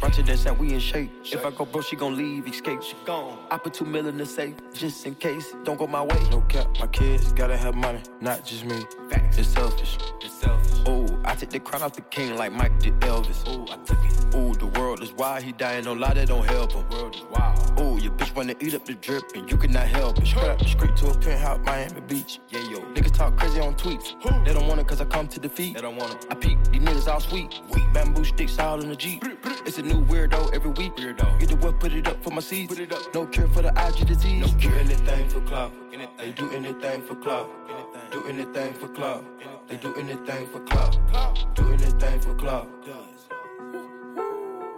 [0.00, 1.10] Bunch of that we in shape.
[1.24, 2.84] If I go broke, she gon' leave, escape.
[2.84, 3.36] She gone.
[3.50, 5.56] I put two mil in the safe, just in case.
[5.64, 6.28] Don't go my way.
[6.30, 8.86] No cap, my kids gotta have money, not just me.
[9.10, 9.38] Facts.
[9.38, 9.98] It's selfish.
[10.20, 10.88] It's selfish.
[10.88, 13.44] Ooh, I take the crown off the king like Mike did Elvis.
[13.48, 14.36] Ooh, I took it.
[14.36, 16.88] Ooh, the world is wild, he dying, no lie, that don't help him.
[16.88, 17.80] World is wild.
[17.80, 20.26] Ooh, your bitch wanna eat up the drip, and you cannot help it.
[20.26, 22.40] Straight up the street to a penthouse, Miami Beach.
[22.48, 22.78] Yeah, yo.
[22.94, 24.14] Niggas talk crazy on tweets.
[24.44, 25.74] They don't want it cause I come to defeat.
[25.74, 26.26] They don't want it.
[26.30, 27.60] I peek, these niggas all sweet.
[27.92, 29.22] Bamboo sticks all in the Jeep.
[29.66, 30.96] It's a new weirdo every week.
[30.96, 31.38] Weirdo.
[31.38, 32.74] Get the what, put it up for my seeds.
[32.74, 33.14] Put it up.
[33.14, 34.40] No cure for the IG disease.
[34.40, 35.72] No cure anything for clout.
[36.18, 37.50] They do anything for clout.
[38.10, 39.24] Do anything for clout.
[39.68, 40.98] They do anything for clout.
[41.54, 42.68] Do anything for clout.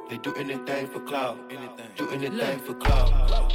[0.09, 1.37] They do anything for clout.
[1.97, 3.11] Do anything for clout.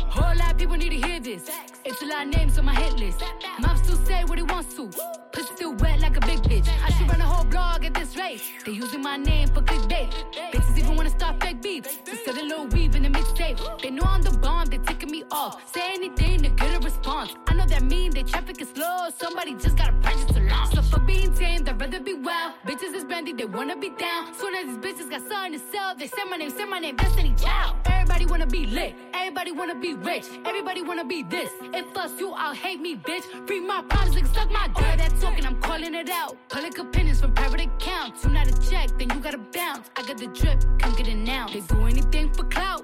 [0.09, 1.49] Whole lot of people need to hear this.
[1.85, 3.23] It's a lot of names on my hit list.
[3.59, 4.89] Mom still say what he wants to.
[5.31, 6.10] Pussy still wet like a big
[6.51, 6.69] bitch.
[6.85, 8.41] I should run a whole blog at this rate.
[8.65, 10.09] They using my name for clickbait.
[10.51, 11.85] Bitches even wanna start fake beef.
[12.11, 13.57] Instead of little weave in the mixtape.
[13.81, 15.55] They know I'm the bomb, they taking me off.
[15.73, 17.35] Say anything to get a response.
[17.47, 19.09] I know that mean they traffic is slow.
[19.17, 20.75] Somebody just gotta practice to launch.
[20.75, 22.53] So for being tamed, I'd rather be wild.
[22.67, 24.33] Bitches is brandy, they wanna be down.
[24.39, 26.95] Soon as these bitches got something to sell, they say my name, say my name,
[26.95, 27.77] Destiny Child.
[27.85, 31.51] Everybody wanna be lit, everybody wanna be rich, everybody wanna be this.
[31.73, 33.25] If us you out, hate me, bitch.
[33.47, 34.77] Free my problems, like suck my dick.
[34.77, 36.40] All That talking, I'm calling it out.
[36.49, 38.23] Public opinions from private accounts.
[38.23, 39.89] You not a check, then you gotta bounce.
[39.95, 41.47] I got the drip, come get it now.
[41.47, 42.83] They do anything for clout,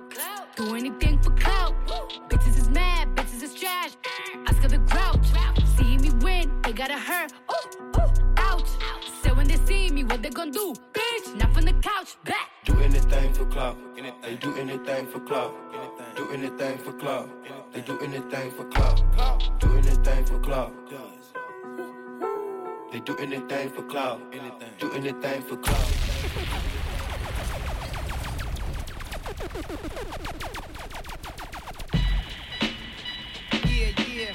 [0.56, 1.76] do anything for clout.
[2.30, 3.92] Bitches is mad, bitches is trash.
[4.60, 5.28] Her the grouch.
[5.78, 7.32] See me win, they gotta hurt.
[7.52, 8.70] Ooh, ooh, ouch.
[9.22, 10.74] So when they see me, what they gonna do?
[10.94, 12.50] Bitch, not from the couch, back.
[12.66, 13.78] Do anything for clout.
[14.24, 15.54] They do anything for clout.
[16.16, 17.30] Do anything for clout.
[17.72, 19.04] They do anything for clout.
[19.60, 20.74] Do anything for clout.
[22.98, 24.19] They do anything for clout.
[24.80, 25.94] Do anything for clout.
[33.53, 34.34] Yeah, yeah.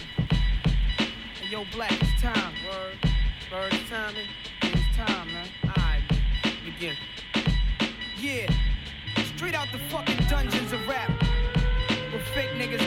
[1.40, 2.54] Hey, yo, Black, it's time.
[3.50, 3.72] Word.
[3.90, 4.14] Time.
[4.14, 4.26] man.
[4.62, 5.48] It's time, man.
[5.64, 6.02] Alright,
[6.64, 6.94] begin.
[8.20, 8.46] Yeah.
[9.34, 11.10] Straight out the fucking dungeons of rap.
[12.12, 12.81] Where fake niggas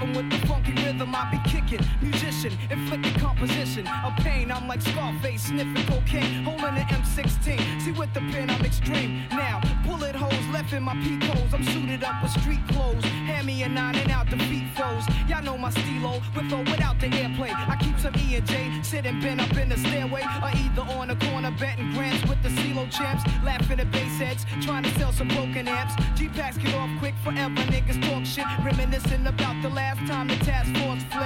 [0.00, 1.14] are with the funky rhythm.
[1.14, 1.86] I be kicking.
[2.00, 4.50] Musician, inflicting composition of pain.
[4.50, 7.82] I'm like Scarface, sniffing cocaine, holding an M16.
[7.82, 9.24] See with the pen, I'm extreme.
[9.30, 11.52] Now, bullet holes left in my peak holes.
[11.52, 13.04] I'm suited up with street clothes.
[13.04, 15.04] Hand me a nine and out the beat foes.
[15.28, 17.52] Y'all know my stilo, with or without the airplay.
[17.52, 21.08] I keep some E and J, sitting bent up in the stairway, or either on
[21.08, 25.12] the corner betting grants with the CeeLo champs, laughing at bass heads, trying to sell
[25.12, 25.94] some broken amps.
[26.16, 30.70] G-packs get off quick forever, niggas talk shit, reminiscing about the last time the task
[30.76, 31.25] force flipped.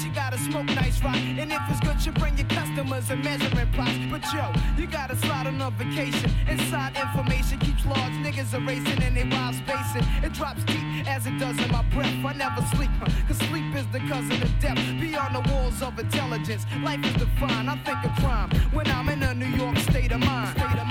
[0.01, 1.15] she gotta smoke nice rock.
[1.15, 3.97] And if it's good, you bring your customers and measuring plots.
[4.09, 6.31] But yo, you gotta slide on a vacation.
[6.47, 10.05] Inside information keeps large niggas erasing and they wild spacing.
[10.23, 12.13] It drops deep as it does in my breath.
[12.25, 14.77] I never sleep, huh, cause sleep is the cousin of death.
[14.99, 17.69] Beyond the walls of intelligence, life is defined.
[17.69, 20.57] I think of crime when I'm in a New York state of mind.
[20.57, 20.90] State of mind.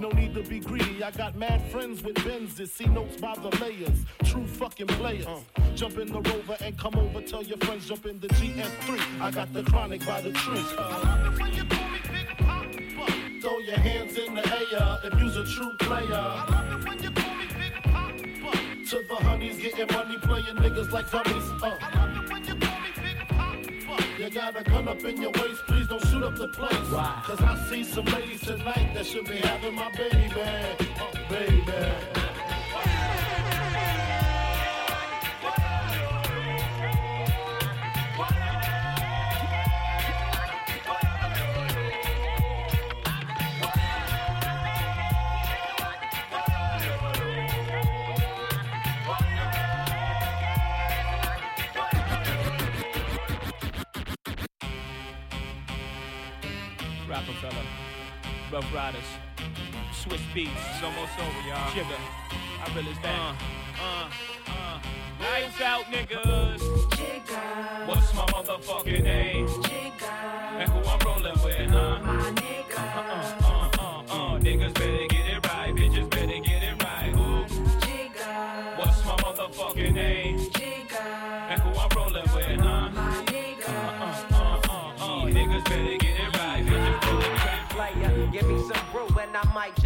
[0.00, 1.02] No need to be greedy.
[1.02, 4.04] I got mad friends with Benzes, see notes by the layers.
[4.24, 5.26] True fucking players.
[5.74, 7.20] Jump in the rover and come over.
[7.22, 9.20] Tell your friends jump in the GS3.
[9.20, 10.62] I got the chronic by the tree.
[13.40, 16.14] Throw your hands in the air if you's a true player.
[16.14, 18.58] I love it when you call me Big Poppa.
[18.90, 21.62] To the honeys getting money, playing niggas like dummies.
[21.62, 22.01] Uh.
[24.34, 26.72] Got a gun up in your waist, please don't shoot up the place.
[26.72, 30.32] Cause I see some ladies tonight that should be having my baby.
[31.28, 32.21] Baby.
[58.52, 59.00] Ruff Ryders,
[59.92, 61.70] Swizz Beatz, it's almost over, y'all.
[61.70, 61.96] Sugar,
[62.60, 63.36] I real as that.
[63.80, 64.10] Uh, uh,
[64.48, 64.80] uh.
[65.22, 66.60] Lights out, niggas.
[67.88, 69.46] What's my motherfucking name?
[69.46, 69.91] And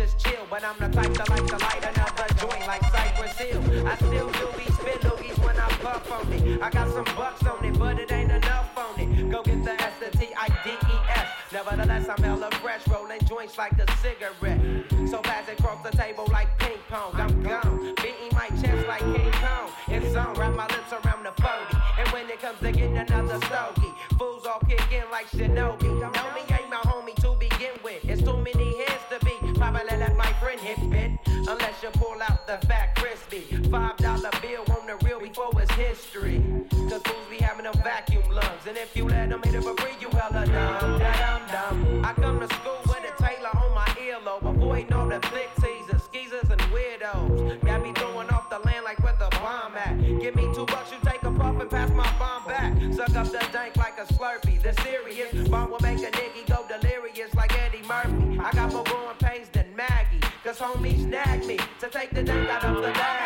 [0.06, 0.46] just chill.
[0.48, 3.86] But I'm the type to like to light another joint like Cypress Hill.
[3.86, 6.62] I still do be spit loogies when I puff on it.
[6.62, 9.30] I got some bucks on it, but it ain't enough on it.
[9.30, 11.28] Go get the S, T, I, D, E, S.
[11.52, 14.60] Nevertheless, I'm hella fresh, rolling joints like a cigarette.
[15.10, 17.12] So pass it across the table like ping pong.
[17.14, 19.70] I'm gone, beating my chest like King Kong.
[19.88, 21.76] It's on, wrap my lips around the 40.
[21.98, 25.85] And when it comes to getting another stogie, fools all kick in like Shinobi.
[33.70, 36.42] Five dollar bill on the real before it's history.
[36.88, 38.66] Cause fools be having them vacuum lungs.
[38.66, 40.98] And if you let them hit it for free, you hella dumb.
[40.98, 42.04] Dum, dum.
[42.04, 44.48] I come to school with a tailor on my earlobe.
[44.48, 47.60] Avoiding all the flick teasers, skeezers, and weirdos.
[47.62, 50.00] Got me throwing off the land like where the bomb at.
[50.20, 52.72] Give me two bucks, you take a puff and pass my bomb back.
[52.94, 54.62] Suck up the dank like a slurpee.
[54.62, 58.38] The serious bomb will make a nigga go delirious like Eddie Murphy.
[58.40, 60.20] I got more growing pains than Maggie.
[60.42, 63.25] Cause homies nag me to take the dank out of the bag.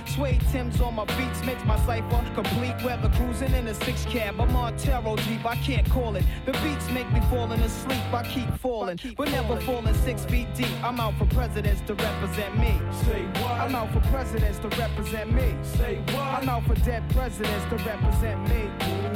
[0.15, 2.75] Suede Tim's on my beats, makes my cipher complete.
[2.83, 4.41] Weather cruising in a six cab.
[4.41, 6.25] I'm on Taro Jeep, I can't call it.
[6.45, 8.99] The beats make me falling asleep, I keep falling.
[9.15, 10.71] But never falling six feet deep.
[10.83, 12.77] I'm out for presidents to represent me.
[13.05, 13.51] Say what?
[13.51, 15.55] I'm out for presidents to represent me.
[15.63, 16.17] Say what?
[16.17, 18.63] I'm out for dead presidents to represent me.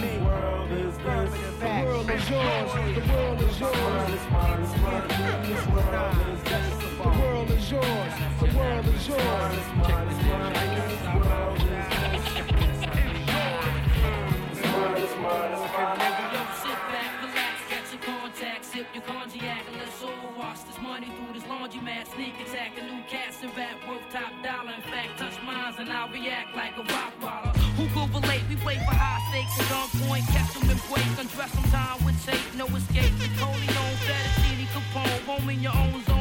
[0.01, 0.17] Me.
[0.23, 1.31] world is this?
[1.59, 2.71] The world is yours.
[2.95, 3.73] The world is yours.
[4.13, 5.65] It's mine, it's mine, world is this?
[5.65, 6.84] The world is yours.
[7.45, 8.13] The world is yours.
[8.39, 9.55] The world is yours.
[18.93, 19.99] Your and let's
[20.65, 22.07] this money through this laundromat.
[22.13, 24.71] Sneak attack, a new cats and rap worth top dollar.
[24.71, 27.13] In fact, touch mines and I'll react like a rock.
[27.77, 28.43] Who go relate?
[28.49, 32.03] We wait for high stakes at on point, catch them and break, undress them time
[32.05, 33.13] with tape, no escape.
[33.19, 36.14] Napoleon, Fettuccine, Capone, home in your own zone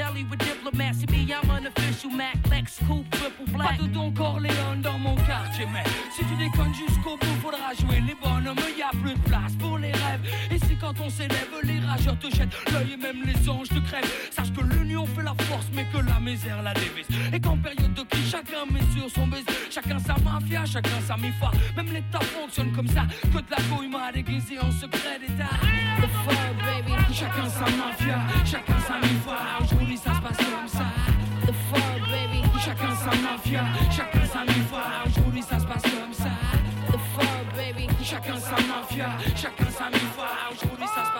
[0.00, 0.98] deli with diplomats.
[1.00, 3.76] See me, I'm an official Mac, Lex, Coupe, triple black.
[3.76, 8.00] Pas de Don Corleone dans mon quartier, mais si tu déconnes jusqu'au bout, faudra jouer
[8.08, 8.56] les bonhommes.
[8.78, 10.24] Y a plus de place pour les rêves.
[10.50, 13.80] Et c'est quand on s'élève, les rageurs te jettent l'œil et même les anges te
[13.88, 14.12] crèvent.
[14.30, 17.08] Sache que l'union fait la force, mais que la misère la dévise.
[17.32, 19.44] Et qu'en période de crise, chacun met sur son baiser.
[19.70, 21.50] Chacun sa mafia, chacun sa mifa.
[21.76, 25.54] Même l'État fonctionne comme ça, que de la couille m'a déguisé en secret d'État.
[26.58, 26.89] Baby.
[27.12, 29.36] Chacun sa mafia, chacun sa mifa.
[29.60, 30.84] Aujourd'hui, ça se passe comme ça.
[31.46, 32.42] The fuck, baby.
[32.58, 34.82] Chacun sa mafia, chacun sa mifa.
[35.06, 36.30] Aujourd'hui, ça se passe comme ça.
[36.88, 37.88] The fuck, baby.
[38.02, 40.28] Chacun sa mafia, chacun sa mifa.
[40.52, 41.19] Aujourd'hui, ça se passe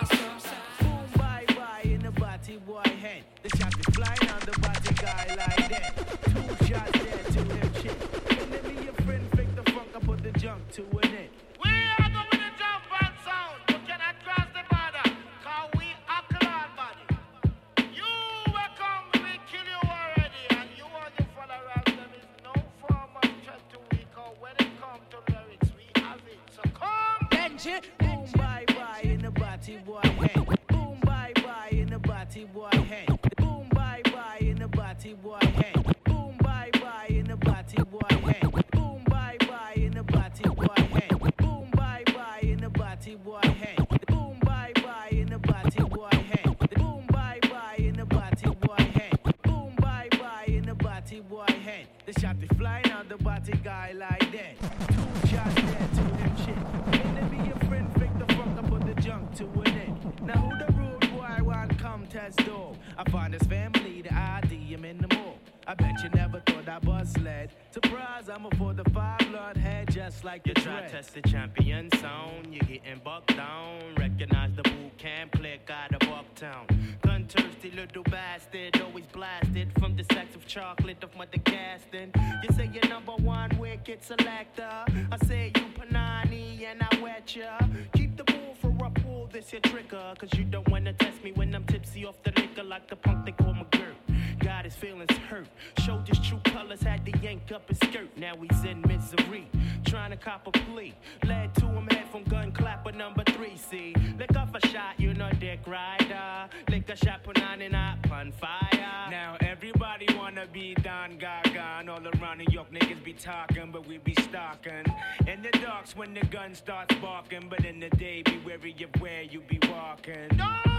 [67.71, 71.89] Surprise, I'm a for the five blood head just like You try test the champion
[71.99, 73.95] sound, You're getting bucked down.
[73.97, 76.67] Recognize the boot camp click out of Bucktown.
[77.01, 82.11] Gun thirsty little bastard, always blasted from the sacks of chocolate of mother casting.
[82.43, 84.69] You say you're number one wicked selector.
[85.09, 87.57] I say you panani and I wet ya.
[87.93, 90.13] Keep the bull for a pull this your trigger.
[90.19, 93.25] Cause you don't wanna test me when I'm tipsy off the liquor like the punk
[93.25, 93.95] they call McGirt.
[94.39, 95.47] God, his feelings hurt.
[95.79, 96.39] Showed his true
[96.79, 98.15] had to yank up his skirt.
[98.15, 99.49] Now he's in misery,
[99.83, 100.93] trying to cop a plea.
[101.25, 103.57] Led to him head from gun clapper number three.
[103.57, 106.49] See, lick off a shot, you know dick rider.
[106.69, 109.07] Lick a shot, put on and up on fire.
[109.09, 113.85] Now everybody wanna be Don Gaga and all around New York niggas be talking, but
[113.85, 114.85] we be stalking.
[115.27, 119.01] In the darks when the gun starts barking, but in the day be wary of
[119.01, 120.29] where you be walking.
[120.37, 120.70] Don't,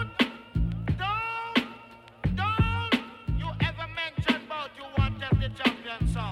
[5.23, 6.32] definitely champion song.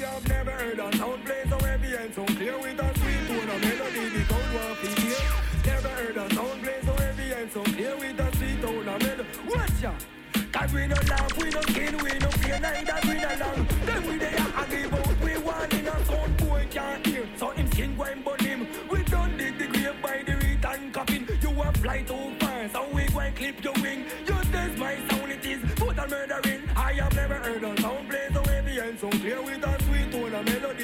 [0.00, 3.48] Have never heard a sound play so heavy and so clear with a sweet tone
[3.48, 5.18] of melody the cold one feel.
[5.64, 9.02] Never heard a sound play so heavy and so clear with a sweet tone of
[9.02, 9.28] melody.
[9.48, 10.04] Watch out.
[10.52, 13.66] Cause we no laugh, we no skin, we no fear, neither we no long.
[13.84, 17.28] Then we there and give out, we want in a sound boy can't hear.
[17.36, 18.66] So him skin go and burn him.
[18.90, 21.28] We done dig the grave by the return coffin.
[21.42, 24.04] You a fly too far, so we go clip your wing.
[24.26, 26.62] You test my sound, it is total murdering.
[26.74, 29.85] I have never heard a sound play so heavy and so clear with a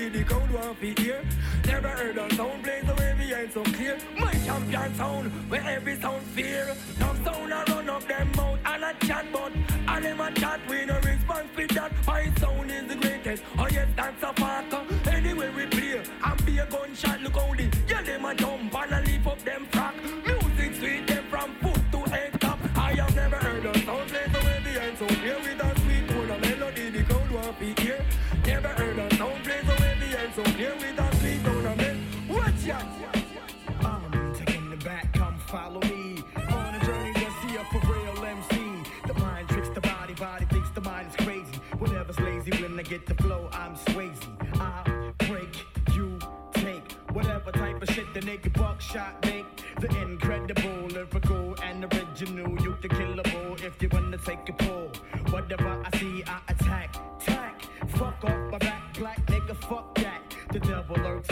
[0.02, 1.22] melody the crowd want to hear.
[1.66, 3.98] Never heard a sound play so heavy and so clear.
[4.18, 6.74] My champion sound, where every sound fear.
[6.98, 9.52] Now sound a run up them mouth and a chat but
[9.88, 11.92] and them a chat we no response with that.
[12.06, 13.42] My sound is the greatest.
[13.58, 14.74] Oh yes, that's a fact.
[15.06, 17.20] Anyway we play and be a gunshot.
[17.20, 17.68] Look how the
[35.52, 36.16] follow me.
[36.48, 38.82] On a journey to see a for real MC.
[39.06, 41.56] The mind tricks the body, body thinks the mind is crazy.
[41.78, 44.24] Whatever's lazy, when I get the flow, I'm Swayze.
[44.58, 45.54] I break,
[45.94, 46.18] you
[46.54, 46.90] take.
[47.12, 49.44] Whatever type of shit the nigga buckshot make.
[49.78, 52.50] The incredible, lyrical, and original.
[52.62, 54.90] You the killable if you wanna take a pull.
[55.32, 56.96] Whatever I see, I attack.
[57.20, 60.22] Tack, fuck off my back, black nigga, fuck that.
[60.50, 61.28] The devil lurks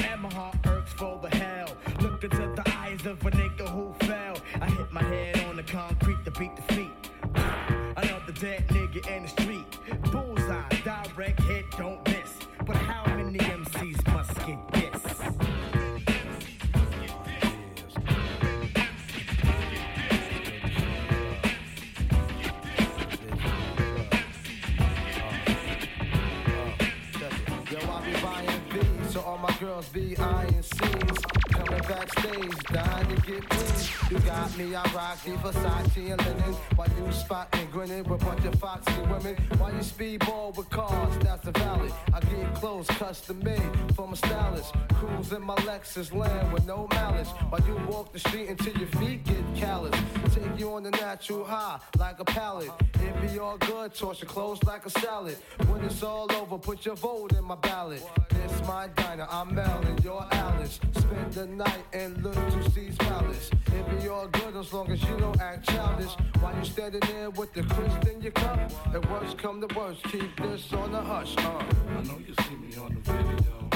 [29.93, 31.19] be iron C's.
[31.53, 34.00] Coming backstage, dying to get me.
[34.11, 36.55] You got me, I rock the Versace and linen.
[36.75, 39.37] While you spotting, grinning with a bunch of foxy women.
[39.57, 41.93] While you speedball with cars, that's the valley.
[42.13, 43.63] I get clothes custom made
[43.95, 44.75] from a stylist.
[44.95, 47.29] Cruise in my Lexus land with no malice.
[47.51, 49.95] While you walk the street until your feet get callous.
[50.35, 52.71] Take you on the natural high like a pallet.
[52.95, 55.37] It be all good, toss your clothes like a salad.
[55.69, 58.03] When it's all over, put your vote in my ballot.
[58.31, 60.81] This my diner, I'm Mel and you're Alice.
[60.97, 63.51] Spend the night and look to Steve's palace.
[63.67, 66.13] It be all good as long as you don't act childish.
[66.41, 68.59] While you standing there with the crisp in your cup.
[68.95, 71.37] And worst come to worst, keep this on the hush.
[71.39, 71.41] Uh.
[71.41, 73.71] I know you see me on the video.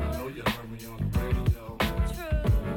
[0.00, 1.76] I know you heard me on the radio.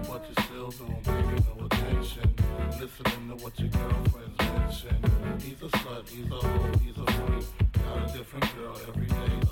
[0.07, 2.35] But you still don't pay me no attention.
[2.79, 5.39] Listening to what your girlfriends mention.
[5.39, 7.45] He's a slut, he's a hoe, he's a freak.
[7.73, 9.42] Got a different girl every day the.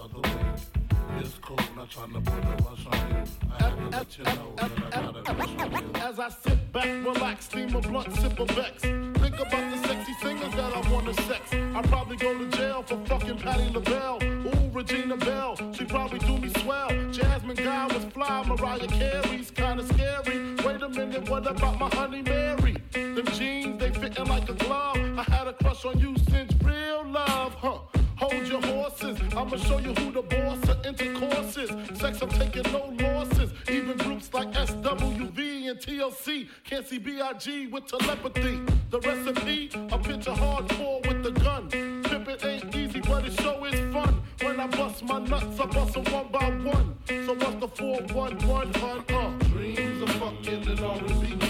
[1.41, 3.23] Cool, not trying to put a rush on you.
[3.51, 6.01] I had to let you know that I got.
[6.01, 8.81] As I sit back, relax, steam a blunt, sip a Becks.
[8.81, 11.53] Think about the sexy singers that I wanna sex.
[11.53, 14.19] I probably go to jail for fucking Patti LaBelle.
[14.23, 16.89] Ooh, Regina Belle, she probably do me swell.
[17.11, 20.55] Jasmine Guy was fly, Mariah Carey's kinda scary.
[20.65, 22.77] Wait a minute, what about my honey Mary?
[22.93, 24.97] Them jeans, they fitting like a glove.
[25.19, 27.80] I had a crush on you since real love, huh?
[28.21, 31.71] Hold your horses, I'ma show you who the boss of intercourse is.
[31.99, 33.51] Sex, I'm taking no losses.
[33.67, 37.67] Even groups like SWV and TLC can't see B.I.G.
[37.67, 38.59] with telepathy.
[38.91, 41.67] The recipe, a picture hardcore with the gun.
[41.71, 44.21] Pimpin' ain't easy, but it sure is fun.
[44.43, 46.95] When I bust my nuts, I bust 'em one by one.
[47.07, 49.03] So what's the 411 hun?
[49.09, 49.31] Uh.
[49.49, 51.40] Dreams of fucking an R&B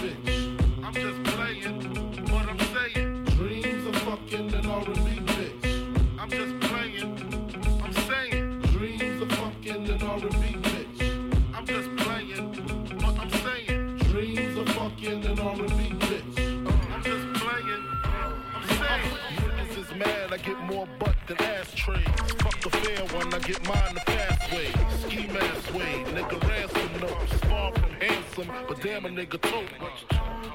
[23.33, 24.67] I get mine the fast way.
[24.99, 27.33] Ski mask way, nigga ransom notes.
[27.45, 29.69] Far from handsome, but damn a nigga tote.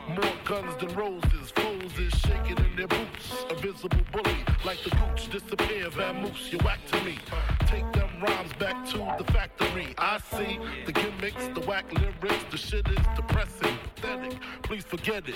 [0.09, 3.47] More guns than roses, foes is shaking in their boots.
[3.49, 7.19] A visible bully, like the gooch disappear, vamoose, you whack to me.
[7.61, 9.95] Take them rhymes back to the factory.
[9.97, 14.39] I see the gimmicks, the whack lyrics, the shit is depressing, pathetic.
[14.63, 15.35] Please forget it.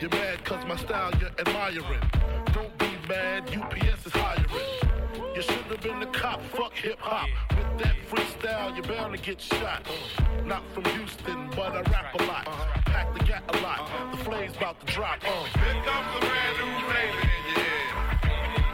[0.00, 2.00] You're mad cause my style you're admiring.
[2.54, 4.85] Don't be mad, UPS is hiring.
[5.36, 7.28] You should have been a cop, fuck hip hop.
[7.50, 9.82] With that freestyle, you're bound to get shot.
[9.84, 10.42] Uh-huh.
[10.46, 12.48] Not from Houston, but I rap a lot.
[12.48, 12.80] Uh-huh.
[12.86, 13.80] Pack the gat a lot.
[13.80, 14.16] Uh-huh.
[14.16, 15.18] The flame's about to drop.
[15.20, 15.44] Uh.
[15.60, 17.84] Here comes a brand new flavor in your ear.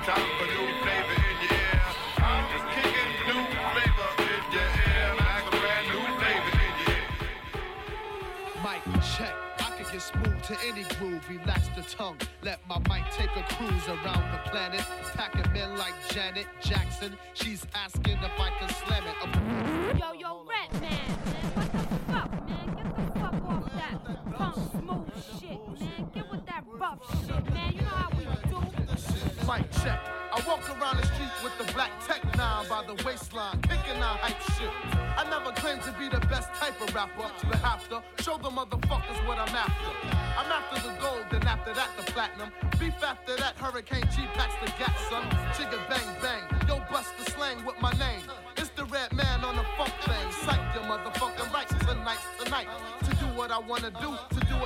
[0.07, 1.83] Time for new flavor in your ear.
[2.23, 3.43] I'm just kicking new
[3.75, 5.19] flavor in your ear.
[5.19, 7.11] Like a brand new flavor in your ear.
[8.63, 9.42] Mic check.
[10.53, 11.27] To any groove.
[11.29, 12.19] Relax the tongue.
[12.43, 14.81] Let my mic take a cruise around the planet.
[15.15, 17.17] Packing men like Janet Jackson.
[17.35, 19.17] She's asking if I can slam it.
[19.23, 21.79] A- Yo, yo, rat man, man, what the
[22.13, 22.67] fuck, man?
[22.77, 26.11] Get the fuck off that punk smooth shit, man.
[26.15, 27.73] Get with that rough shit, man.
[27.75, 29.47] You know how we do.
[29.47, 30.22] Mic check.
[30.35, 34.41] I walk around the street with the black tech by the waistline, kicking out hype
[34.57, 34.73] shit.
[35.21, 38.49] I never claimed to be the best type of rapper, but have to show the
[38.49, 39.93] motherfuckers what I'm after.
[40.39, 42.51] I'm after the gold, then after that the platinum.
[42.81, 45.29] Beef after that, Hurricane G packs the gat, son.
[45.53, 48.23] Chigga bang bang, yo bust the slang with my name.
[48.57, 50.33] It's the Redman on the funk thing.
[50.49, 52.69] Psych your motherfucking rights tonight's tonight.
[53.05, 54.17] To do what I wanna do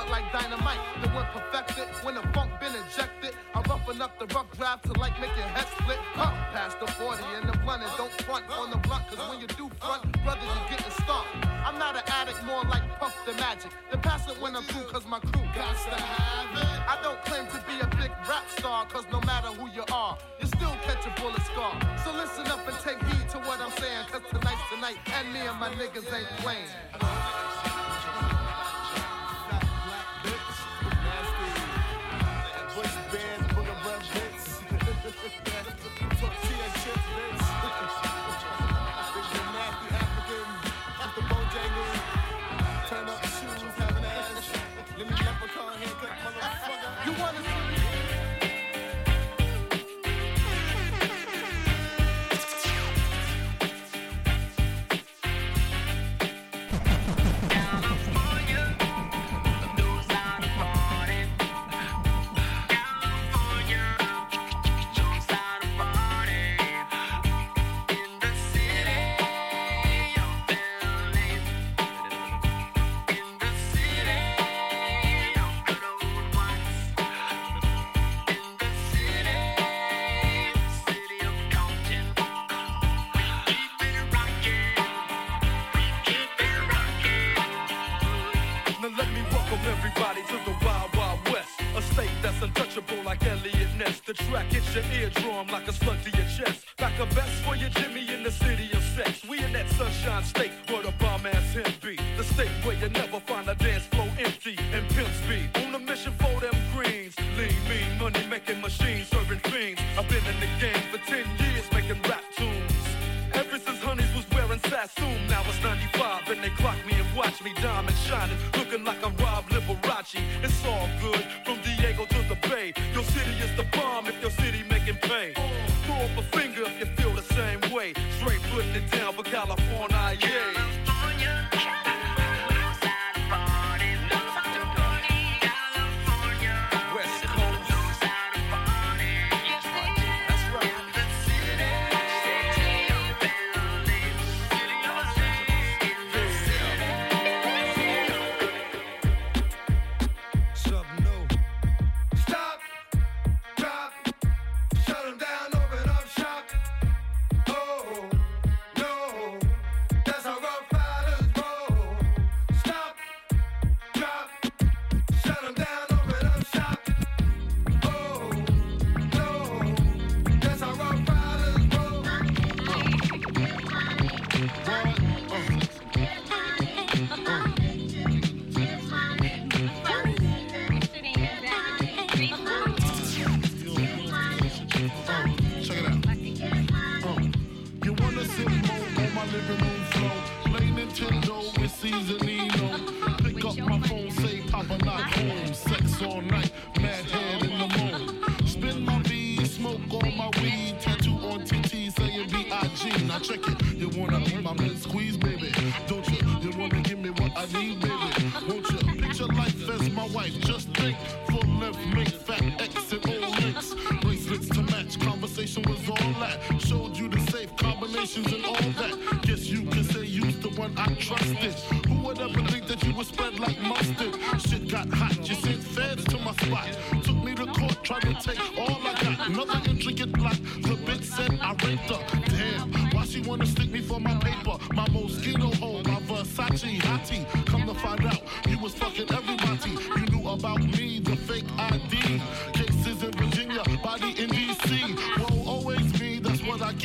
[0.01, 0.81] it like dynamite.
[1.02, 4.93] Then when perfected, when the funk been injected, I roughen up the rough draft to
[4.98, 5.98] like make your head split.
[6.14, 9.40] Huh, past the 40 and the blunt and don't front on the blunt, cause when
[9.40, 11.31] you do front, brother, you getting stomped.
[11.64, 13.70] I'm not an addict, more like Puff the Magic.
[13.90, 16.68] Then pass it when I'm through, cause my crew got to have it.
[16.89, 20.16] I don't claim to be a big rap star, cause no matter who you are,
[20.40, 21.74] you still catch a bullet scar.
[22.05, 25.40] So listen up and take heed to what I'm saying, cause tonight's tonight, and me
[25.40, 27.75] and my niggas ain't playing.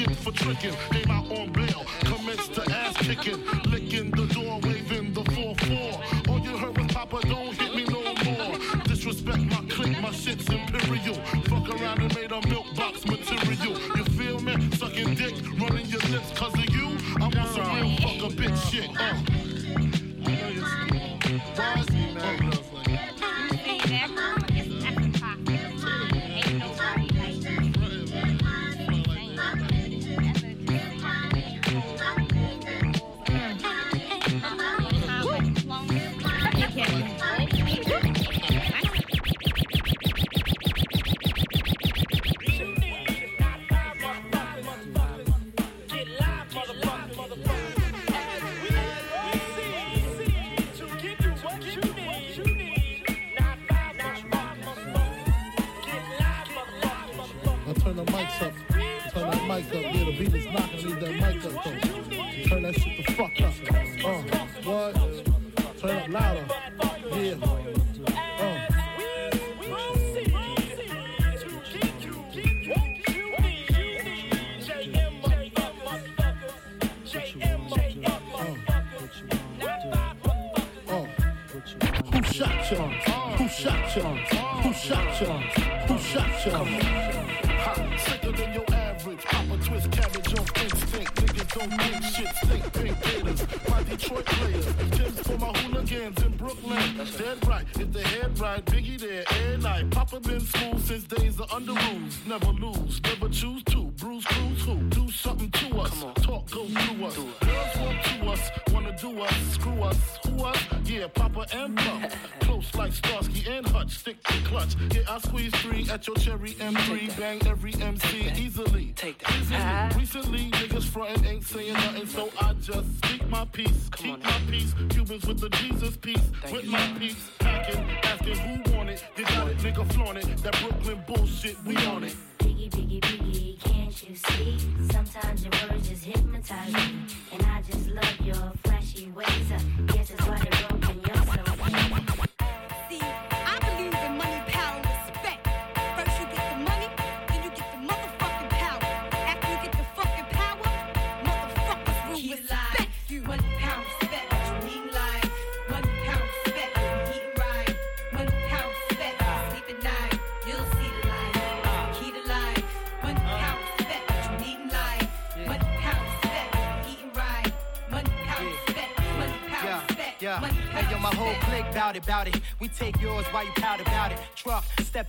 [0.02, 0.76] ticket for tricking.
[0.92, 6.30] Came out on bail, commenced to ass kicking, licking the door, waving the 4-4.
[6.30, 8.84] All you heard was Papa, don't hit me no more.
[8.86, 11.16] Disrespect my clique, my shit's imperial.
[11.46, 13.80] Fuck around and made a milk box material.
[13.96, 14.70] You feel me?
[14.78, 16.98] Sucking dick, running your lips cause of you.
[17.18, 18.90] I want some real fucker bitch shit.
[19.00, 19.41] Uh.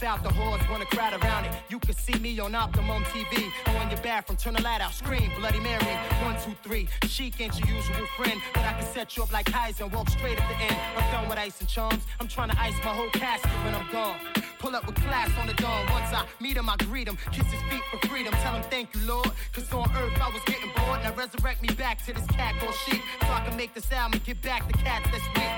[0.05, 1.53] Out the horse, wanna crowd around it.
[1.69, 3.53] You can see me on Optimum TV.
[3.69, 5.85] Or on your bathroom, turn the light out, scream, Bloody Mary.
[6.25, 6.89] One, two, three.
[7.05, 10.11] Sheek ain't your usual friend, but I can set you up like Keyser and walk
[10.11, 10.77] straight at the end.
[10.97, 12.03] I'm done with ice and charms.
[12.19, 14.17] I'm trying to ice my whole casket when I'm gone.
[14.59, 15.87] Pull up with class on the dawn.
[15.93, 17.17] Once I meet him, I greet him.
[17.31, 18.33] Kiss his feet for freedom.
[18.43, 19.31] Tell him thank you, Lord.
[19.53, 21.03] Cause on earth I was getting bored.
[21.03, 23.03] Now resurrect me back to this cat called sheep.
[23.21, 25.53] So I can make this album and get back the cats that's weak.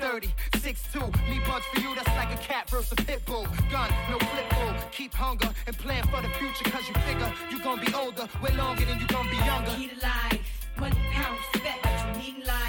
[0.00, 1.28] 230, 6'2.
[1.30, 3.46] Me bugs for you, that's like a cat versus a pit bull.
[3.70, 4.74] Gun, no flip bull.
[4.90, 6.64] Keep hunger and plan for the future.
[6.70, 9.72] Cause you figure you gonna be older way longer than you gonna be younger.
[9.78, 10.40] Eat alive,
[10.78, 12.67] one pound respect, what you need life.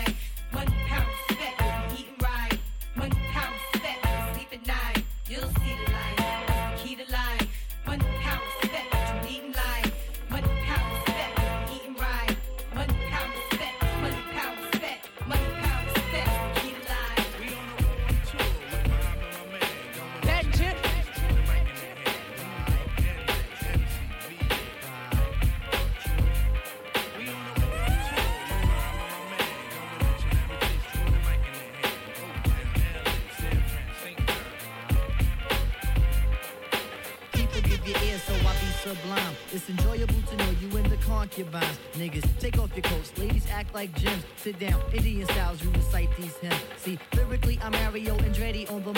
[42.00, 43.12] Niggas, take off your coats.
[43.18, 44.24] Ladies act like gems.
[44.38, 46.56] Sit down, Indian styles, you recite these hymns.
[46.78, 48.94] See, lyrically, I'm Mario Andretti on the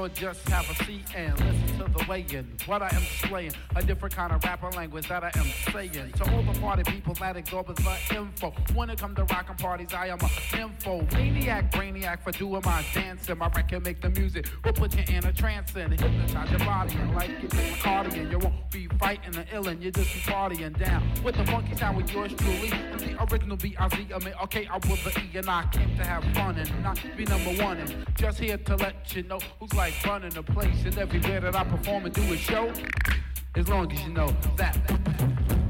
[0.00, 2.46] or just have a seat and listen to the weighing.
[2.64, 6.12] What I am slaying, a different kind of rapper language that I am saying.
[6.12, 8.54] To all the party people that absorbers the info.
[8.74, 12.84] When it come to rockin' parties, I am a info Maniac, brainiac for doing my
[12.92, 13.38] dancing.
[13.38, 16.94] My record make the music We'll put you in a trance and hypnotize your body.
[16.94, 20.78] And like you take cardigan, you won't be fighting the illin', you just be partying
[20.78, 21.02] down.
[21.24, 22.70] With the funky sound with yours truly.
[22.72, 26.04] And The original B-I-Z, I mean, okay, I was the E and I came to
[26.04, 27.78] have fun and not be number one.
[27.78, 31.56] And just here to let you know who's like running the place and everywhere that
[31.56, 32.72] I perform and do a show.
[33.56, 34.76] As long as you know that.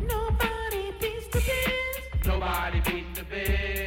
[0.06, 2.26] Nobody beats the biz.
[2.26, 3.79] Nobody beats the biz.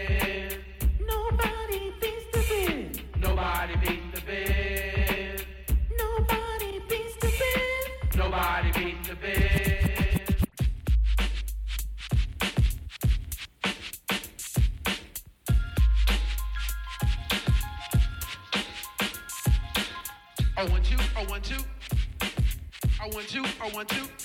[8.33, 9.15] Nobody beating the
[20.57, 20.97] oh one two.
[21.17, 23.09] Oh,
[23.61, 24.22] oh, oh,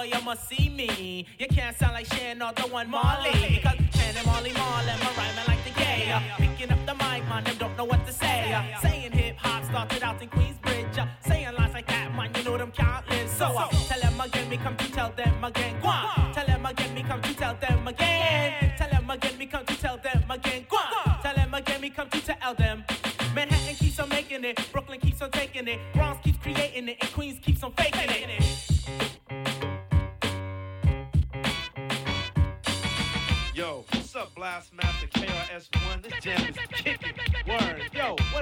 [0.00, 1.26] join the crew, well, you must see me.
[1.38, 3.60] You can't sound like Shan or the one Marley.
[3.62, 6.20] Because Shan and Marley Marley, my rhyming like the gay.
[6.38, 8.74] Picking up the mic, man, them don't know what to say.
[8.82, 11.08] Saying hip hop started out in Queensbridge.
[11.26, 13.28] Saying lines like that, man, you know them can't live.
[13.28, 15.76] So uh, tell them again, me come to tell them again.
[15.82, 16.29] Go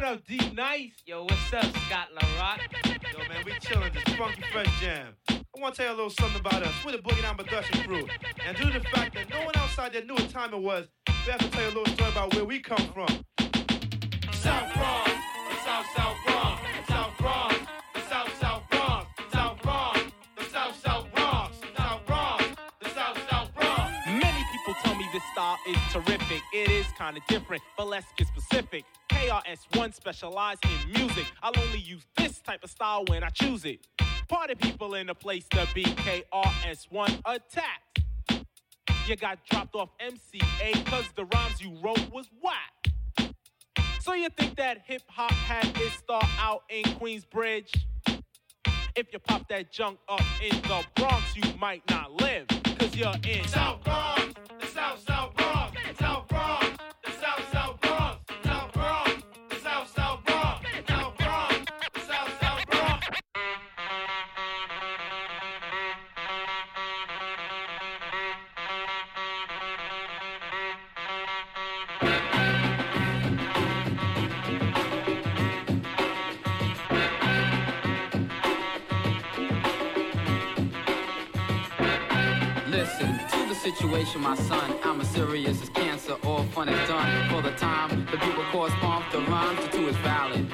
[0.08, 0.92] up, D Nice?
[1.04, 2.60] Yo, what's up, Scott La Rock?
[3.12, 5.14] Yo, man, we chilling this funky fresh jam.
[5.28, 6.72] I want to tell you a little something about us.
[6.82, 8.08] We're the Boogie Down Production crew.
[8.46, 10.86] And due to the fact that no one outside there knew what time it was,
[11.26, 13.08] we have to tell you a little story about where we come from.
[14.32, 15.10] South Bronx.
[15.64, 16.27] South South South
[25.90, 26.42] terrific.
[26.52, 28.84] It is kinda different, but let's get specific.
[29.10, 31.26] KRS-One specialize in music.
[31.42, 33.86] I'll only use this type of style when I choose it.
[34.28, 35.84] Party people in the place to be.
[35.84, 37.82] KRS-One attack.
[39.06, 43.32] You got dropped off MCA cause the rhymes you wrote was whack.
[44.00, 47.74] So you think that hip hop had its start out in Queensbridge?
[48.94, 52.46] If you pop that junk up in the Bronx, you might not live,
[52.78, 54.34] cause you're in South Bronx.
[54.60, 55.00] The South.
[55.06, 55.37] South
[83.72, 84.76] situation, my son.
[84.82, 86.16] I'm as serious as cancer.
[86.24, 87.28] All fun is done.
[87.28, 89.04] For the time, the will correspond.
[89.12, 90.50] The rhyme to two is valid.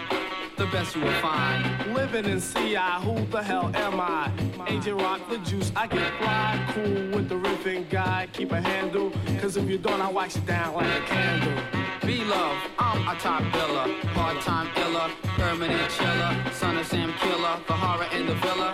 [0.56, 1.94] The best you will find.
[1.94, 2.74] Living in CI,
[3.04, 4.32] who the hell am I?
[4.66, 6.64] Agent Rock the juice, I get fly.
[6.74, 9.12] Cool with the riffing guy, keep a handle.
[9.40, 11.83] Cause if you don't, I wax it down like a candle.
[12.06, 13.88] Be love, I'm a top biller.
[14.12, 16.52] Part time iller, permanent chiller.
[16.52, 18.72] Son of Sam Killer, the horror in the villa.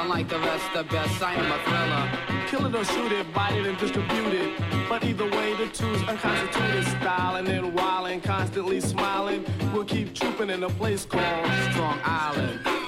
[0.00, 2.46] Unlike the rest, the best, I am a thriller.
[2.48, 4.60] Kill it or shoot it, bite it and distribute it.
[4.88, 7.36] But either way, the two's unconstituted style.
[7.36, 7.48] And
[8.12, 9.42] and constantly smiling,
[9.72, 12.81] we'll keep trooping in a place called Strong Island.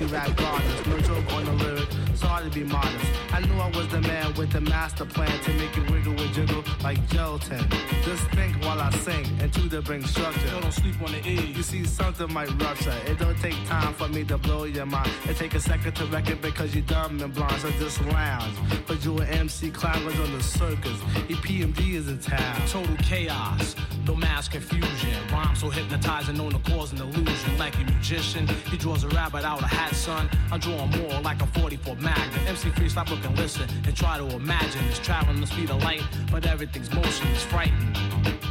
[0.00, 0.86] Or rap goddess.
[0.86, 3.06] No joke on the lyric, sorry to be modest.
[3.32, 6.34] I knew I was the man with the master plan to make it wiggle and
[6.34, 7.64] jiggle like gelatin.
[8.02, 10.48] Just think while I sing and to the bring structure.
[10.50, 11.52] Don't sleep on the E.
[11.52, 12.94] You see, something might rupture.
[13.06, 15.10] It don't take time for me to blow your mind.
[15.28, 18.54] It take a second to record because you dumb and blind, so just lounge.
[18.86, 20.98] But you an MC clown was on the circus.
[21.28, 22.56] EPMD is in town.
[22.68, 25.14] Total chaos, no mass confusion.
[25.32, 27.58] Rhyme so hypnotizing, known to cause an illusion.
[27.58, 30.28] Like a magician, he draws a rabbit out of hat, son.
[30.50, 32.40] I'm drawing more like a 44 Magnum.
[32.46, 34.84] MC3, stop looking, listen, and try to imagine.
[34.84, 37.92] It's traveling the speed of light, but everything's motion is frightening.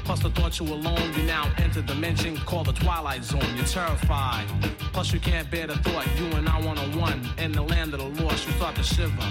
[0.05, 3.41] Plus the thought you alone, you now enter dimension called the twilight zone.
[3.55, 4.45] You're terrified.
[4.93, 7.93] Plus you can't bear the thought you and I one on one in the land
[7.95, 8.45] of the lost.
[8.45, 9.27] You start to shiver.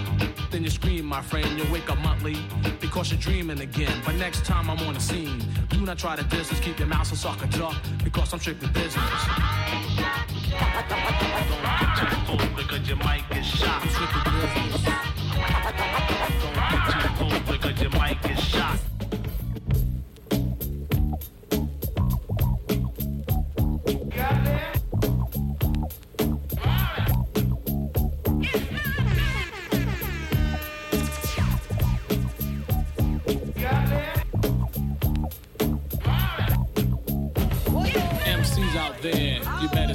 [0.51, 1.59] Then you scream, my friend.
[1.59, 2.37] You wake up monthly
[2.81, 4.03] because you're dreaming again.
[4.05, 6.61] But next time I'm on the scene, do not try to distance.
[6.61, 7.75] Keep your mouth so suck a duck
[8.05, 8.91] because I'm strictly business.
[8.91, 9.01] Don't
[11.81, 13.81] get too close because you might get shot.
[13.89, 14.85] Strictly business.
[16.45, 18.94] Don't get too close because you might get shot.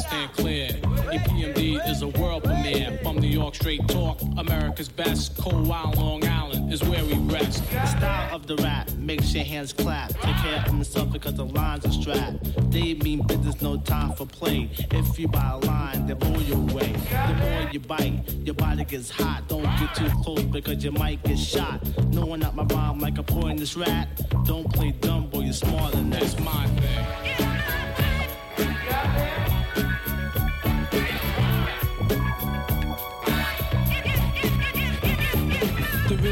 [0.09, 0.69] Stand clear.
[1.13, 2.99] EPMD is a world premiere.
[3.03, 4.19] From New York, straight talk.
[4.37, 5.37] America's best.
[5.37, 7.63] Cold Wild Long Island is where we rest.
[7.69, 10.09] The Style of the rap makes your hands clap.
[10.09, 12.71] Take care of yourself because the lines are strapped.
[12.71, 14.69] They mean business, no time for play.
[14.91, 16.91] If you buy a line, they blow you away.
[17.27, 19.47] The more you bite, your body gets hot.
[19.47, 21.79] Don't get too close because you might get shot.
[22.07, 24.07] Knowing up my rhyme like a poisonous rat.
[24.45, 26.23] Don't play dumb, boy, you're smarter than that.
[26.23, 27.48] It's my thing.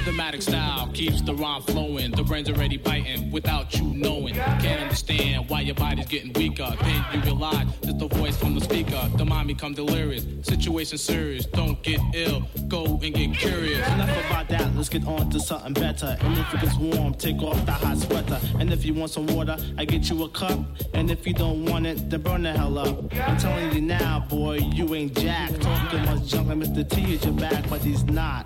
[0.08, 2.12] Rhythmatic style keeps the rhyme flowing.
[2.12, 4.36] The brain's already biting without you knowing.
[4.36, 6.74] Can't understand why your body's getting weaker.
[6.82, 9.10] Then you realize it's the voice from the speaker.
[9.18, 10.26] The mind become delirious.
[10.44, 11.46] Situation serious.
[11.46, 12.48] Don't get ill.
[12.70, 13.86] Go and get curious.
[13.90, 16.18] Enough about that, let's get on to something better.
[16.22, 18.40] And if it gets warm, take off the hot sweater.
[18.60, 20.60] And if you want some water, I get you a cup.
[20.94, 23.14] And if you don't want it, then burn the hell up.
[23.14, 25.52] I'm telling you now, boy, you ain't Jack.
[25.60, 26.90] Talking much junk like Mr.
[26.90, 28.46] T is your back, but he's not.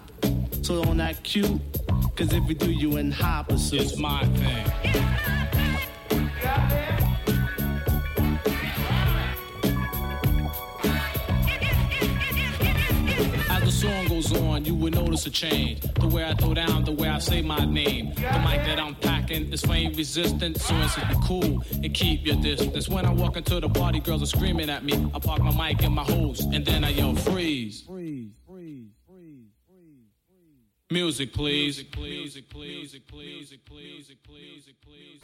[0.62, 1.60] So don't act cute,
[2.16, 3.82] cause if you do, you in high pursuit.
[3.82, 4.68] It's my thing.
[13.50, 15.82] As the song goes on, you will notice a change.
[15.82, 18.14] The way I throw down, the way I say my name.
[18.16, 22.36] The mic that I'm packing is flame resistant, so it's be cool and keep your
[22.36, 22.88] distance.
[22.88, 25.10] When I walk into the party, girls are screaming at me.
[25.14, 27.82] I park my mic in my hose, and then I yell freeze.
[27.82, 28.32] freeze.
[30.92, 31.78] Music, please.
[31.78, 32.10] Music, please.
[32.12, 32.76] Music, please.
[32.76, 33.24] Music, please.
[33.32, 34.12] Music, please.
[34.28, 35.24] Music, please.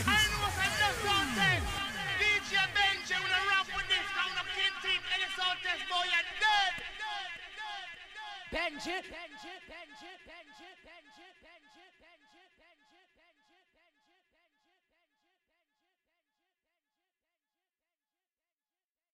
[0.00, 1.60] I know what's on left on then.
[2.16, 5.84] DJ Benji, when I rap with this, I'm a kid team, and it's all test
[5.84, 6.72] boy, you're dead.
[8.50, 10.29] Benji, Benji, Benji, Benji, Benji, Benji.